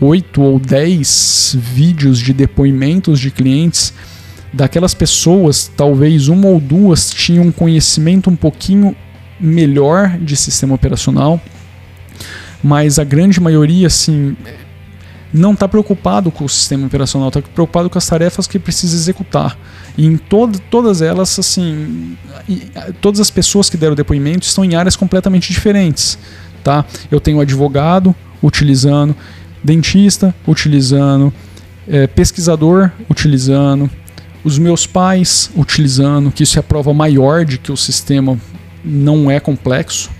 oito 0.00 0.40
ou 0.40 0.60
dez 0.60 1.56
vídeos 1.58 2.20
de 2.20 2.32
depoimentos 2.32 3.18
de 3.18 3.32
clientes 3.32 3.92
daquelas 4.52 4.94
pessoas. 4.94 5.68
Talvez 5.76 6.28
uma 6.28 6.46
ou 6.46 6.60
duas 6.60 7.10
tinham 7.10 7.46
um 7.46 7.52
conhecimento 7.52 8.30
um 8.30 8.36
pouquinho 8.36 8.94
melhor 9.42 10.16
de 10.18 10.36
sistema 10.36 10.74
operacional, 10.74 11.40
mas 12.62 12.98
a 12.98 13.04
grande 13.04 13.40
maioria, 13.40 13.88
assim, 13.88 14.36
não 15.32 15.52
está 15.52 15.66
preocupado 15.66 16.30
com 16.30 16.44
o 16.44 16.48
sistema 16.48 16.86
operacional, 16.86 17.28
está 17.28 17.42
preocupado 17.42 17.90
com 17.90 17.98
as 17.98 18.06
tarefas 18.06 18.46
que 18.46 18.58
precisa 18.58 18.94
executar. 18.94 19.58
E 19.96 20.06
em 20.06 20.16
todas 20.16 21.02
elas, 21.02 21.38
assim, 21.38 22.16
todas 23.00 23.18
as 23.18 23.30
pessoas 23.30 23.68
que 23.68 23.76
deram 23.76 23.94
depoimento 23.94 24.46
estão 24.46 24.64
em 24.64 24.74
áreas 24.74 24.94
completamente 24.94 25.52
diferentes. 25.52 26.18
Tá? 26.62 26.84
Eu 27.10 27.18
tenho 27.18 27.40
advogado 27.40 28.14
utilizando, 28.42 29.16
dentista 29.62 30.34
utilizando, 30.46 31.32
é, 31.88 32.06
pesquisador 32.06 32.90
utilizando, 33.10 33.90
os 34.44 34.58
meus 34.58 34.86
pais 34.86 35.50
utilizando, 35.56 36.30
que 36.30 36.42
isso 36.42 36.58
é 36.58 36.60
a 36.60 36.62
prova 36.62 36.92
maior 36.92 37.44
de 37.44 37.58
que 37.58 37.72
o 37.72 37.76
sistema 37.76 38.38
não 38.84 39.30
é 39.30 39.38
complexo, 39.40 40.10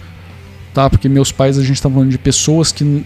tá? 0.73 0.89
Porque 0.89 1.09
meus 1.09 1.33
pais 1.33 1.59
a 1.59 1.63
gente 1.63 1.75
está 1.75 1.91
falando 1.91 2.11
de 2.11 2.19
pessoas 2.19 2.73
que 2.73 3.05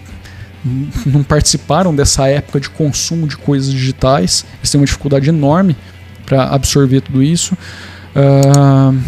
não 1.07 1.23
participaram 1.23 1.95
dessa 1.95 2.27
época 2.27 2.61
de 2.61 2.69
consumo 2.71 3.27
de 3.27 3.37
coisas 3.37 3.73
digitais. 3.73 4.45
Eles 4.59 4.71
têm 4.71 4.81
uma 4.81 4.87
dificuldade 4.87 5.29
enorme 5.29 5.77
para 6.25 6.45
absorver 6.45 7.01
tudo 7.01 7.23
isso. 7.23 7.57
Uh, 8.15 8.99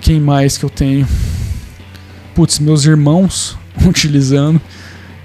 quem 0.00 0.20
mais 0.20 0.56
que 0.56 0.64
eu 0.64 0.70
tenho? 0.70 1.06
Putz, 2.34 2.58
meus 2.58 2.84
irmãos 2.84 3.56
utilizando. 3.84 4.60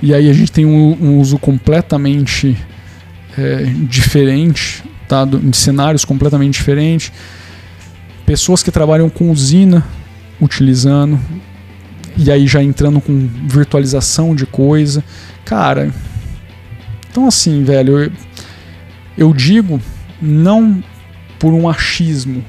E 0.01 0.13
aí 0.13 0.29
a 0.29 0.33
gente 0.33 0.51
tem 0.51 0.65
um, 0.65 0.97
um 1.01 1.19
uso 1.19 1.39
completamente 1.39 2.57
é, 3.37 3.63
diferente, 3.87 4.83
tá? 5.07 5.27
em 5.43 5.53
cenários 5.53 6.05
completamente 6.05 6.53
diferentes. 6.53 7.11
Pessoas 8.27 8.61
que 8.61 8.69
trabalham 8.69 9.09
com 9.09 9.31
usina 9.31 9.83
utilizando 10.39 11.19
e 12.17 12.29
aí 12.29 12.45
já 12.45 12.61
entrando 12.61 12.99
com 13.01 13.27
virtualização 13.47 14.35
de 14.35 14.45
coisa. 14.45 15.03
Cara, 15.45 15.91
então 17.09 17.27
assim, 17.27 17.63
velho, 17.63 17.97
eu, 17.97 18.11
eu 19.17 19.33
digo 19.33 19.81
não 20.21 20.83
por 21.39 21.53
um 21.53 21.69
achismo 21.69 22.43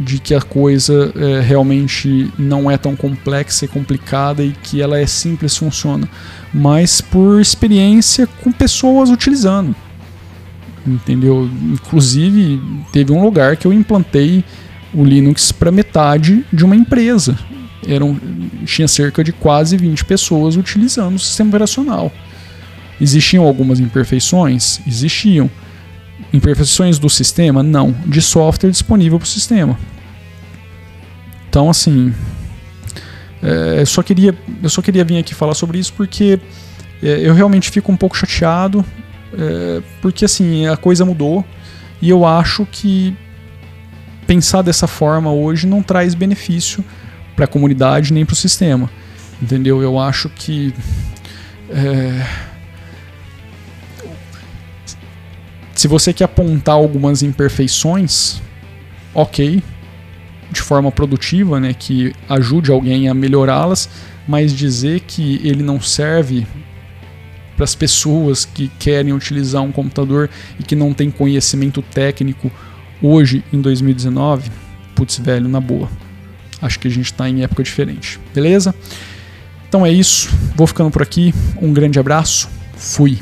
de 0.00 0.18
que 0.18 0.34
a 0.34 0.40
coisa 0.40 1.12
é, 1.14 1.40
realmente 1.40 2.32
não 2.38 2.70
é 2.70 2.76
tão 2.76 2.96
complexa 2.96 3.66
e 3.66 3.68
complicada 3.68 4.42
e 4.42 4.50
que 4.50 4.80
ela 4.80 4.98
é 4.98 5.06
simples 5.06 5.56
funciona, 5.56 6.08
mas 6.52 7.00
por 7.00 7.40
experiência 7.40 8.26
com 8.26 8.50
pessoas 8.50 9.10
utilizando. 9.10 9.76
Entendeu? 10.86 11.48
Inclusive, 11.72 12.60
teve 12.90 13.12
um 13.12 13.22
lugar 13.22 13.56
que 13.56 13.66
eu 13.66 13.72
implantei 13.72 14.42
o 14.92 15.04
Linux 15.04 15.52
para 15.52 15.70
metade 15.70 16.44
de 16.52 16.64
uma 16.64 16.76
empresa 16.76 17.38
eram, 17.86 18.18
tinha 18.64 18.86
cerca 18.86 19.24
de 19.24 19.32
quase 19.32 19.76
20 19.76 20.04
pessoas 20.04 20.56
utilizando 20.56 21.14
o 21.14 21.18
sistema 21.18 21.50
operacional. 21.50 22.12
Existiam 23.00 23.44
algumas 23.44 23.80
imperfeições? 23.80 24.80
Existiam. 24.86 25.50
Imperfeições 26.32 26.98
do 26.98 27.08
sistema? 27.08 27.62
Não. 27.62 27.94
De 28.06 28.20
software 28.20 28.70
disponível 28.70 29.18
para 29.18 29.24
o 29.24 29.28
sistema. 29.28 29.78
Então, 31.48 31.70
assim, 31.70 32.12
é, 33.42 33.80
eu, 33.80 33.86
só 33.86 34.02
queria, 34.02 34.36
eu 34.62 34.68
só 34.68 34.82
queria 34.82 35.04
vir 35.04 35.18
aqui 35.18 35.34
falar 35.34 35.54
sobre 35.54 35.78
isso 35.78 35.92
porque 35.94 36.38
é, 37.02 37.20
eu 37.26 37.34
realmente 37.34 37.70
fico 37.70 37.90
um 37.90 37.96
pouco 37.96 38.16
chateado, 38.16 38.84
é, 39.36 39.82
porque 40.02 40.24
assim, 40.24 40.66
a 40.66 40.76
coisa 40.76 41.04
mudou 41.04 41.44
e 42.02 42.10
eu 42.10 42.26
acho 42.26 42.66
que 42.70 43.16
pensar 44.30 44.62
dessa 44.62 44.86
forma 44.86 45.32
hoje 45.32 45.66
não 45.66 45.82
traz 45.82 46.14
benefício 46.14 46.84
para 47.34 47.46
a 47.46 47.48
comunidade 47.48 48.12
nem 48.12 48.24
para 48.24 48.34
o 48.34 48.36
sistema. 48.36 48.88
Entendeu? 49.42 49.82
Eu 49.82 49.98
acho 49.98 50.28
que. 50.28 50.72
É, 51.68 52.24
se 55.74 55.88
você 55.88 56.12
quer 56.12 56.24
apontar 56.24 56.76
algumas 56.76 57.24
imperfeições, 57.24 58.40
ok, 59.12 59.60
de 60.52 60.60
forma 60.60 60.92
produtiva, 60.92 61.58
né, 61.58 61.74
que 61.74 62.14
ajude 62.28 62.70
alguém 62.70 63.08
a 63.08 63.14
melhorá-las, 63.14 63.88
mas 64.28 64.52
dizer 64.52 65.00
que 65.00 65.40
ele 65.42 65.64
não 65.64 65.80
serve 65.80 66.46
para 67.56 67.64
as 67.64 67.74
pessoas 67.74 68.44
que 68.44 68.68
querem 68.78 69.12
utilizar 69.12 69.62
um 69.62 69.72
computador 69.72 70.30
e 70.56 70.62
que 70.62 70.76
não 70.76 70.94
tem 70.94 71.10
conhecimento 71.10 71.82
técnico 71.82 72.48
hoje 73.02 73.44
em 73.52 73.60
2019, 73.60 74.50
putz, 74.94 75.18
velho, 75.18 75.48
na 75.48 75.60
boa 75.60 75.88
acho 76.60 76.78
que 76.78 76.88
a 76.88 76.90
gente 76.90 77.06
está 77.06 77.28
em 77.28 77.42
época 77.42 77.62
diferente. 77.62 78.20
Beleza? 78.34 78.74
Então 79.68 79.86
é 79.86 79.90
isso. 79.90 80.30
Vou 80.56 80.66
ficando 80.66 80.90
por 80.90 81.02
aqui. 81.02 81.34
Um 81.60 81.72
grande 81.72 81.98
abraço. 81.98 82.48
Fui. 82.76 83.18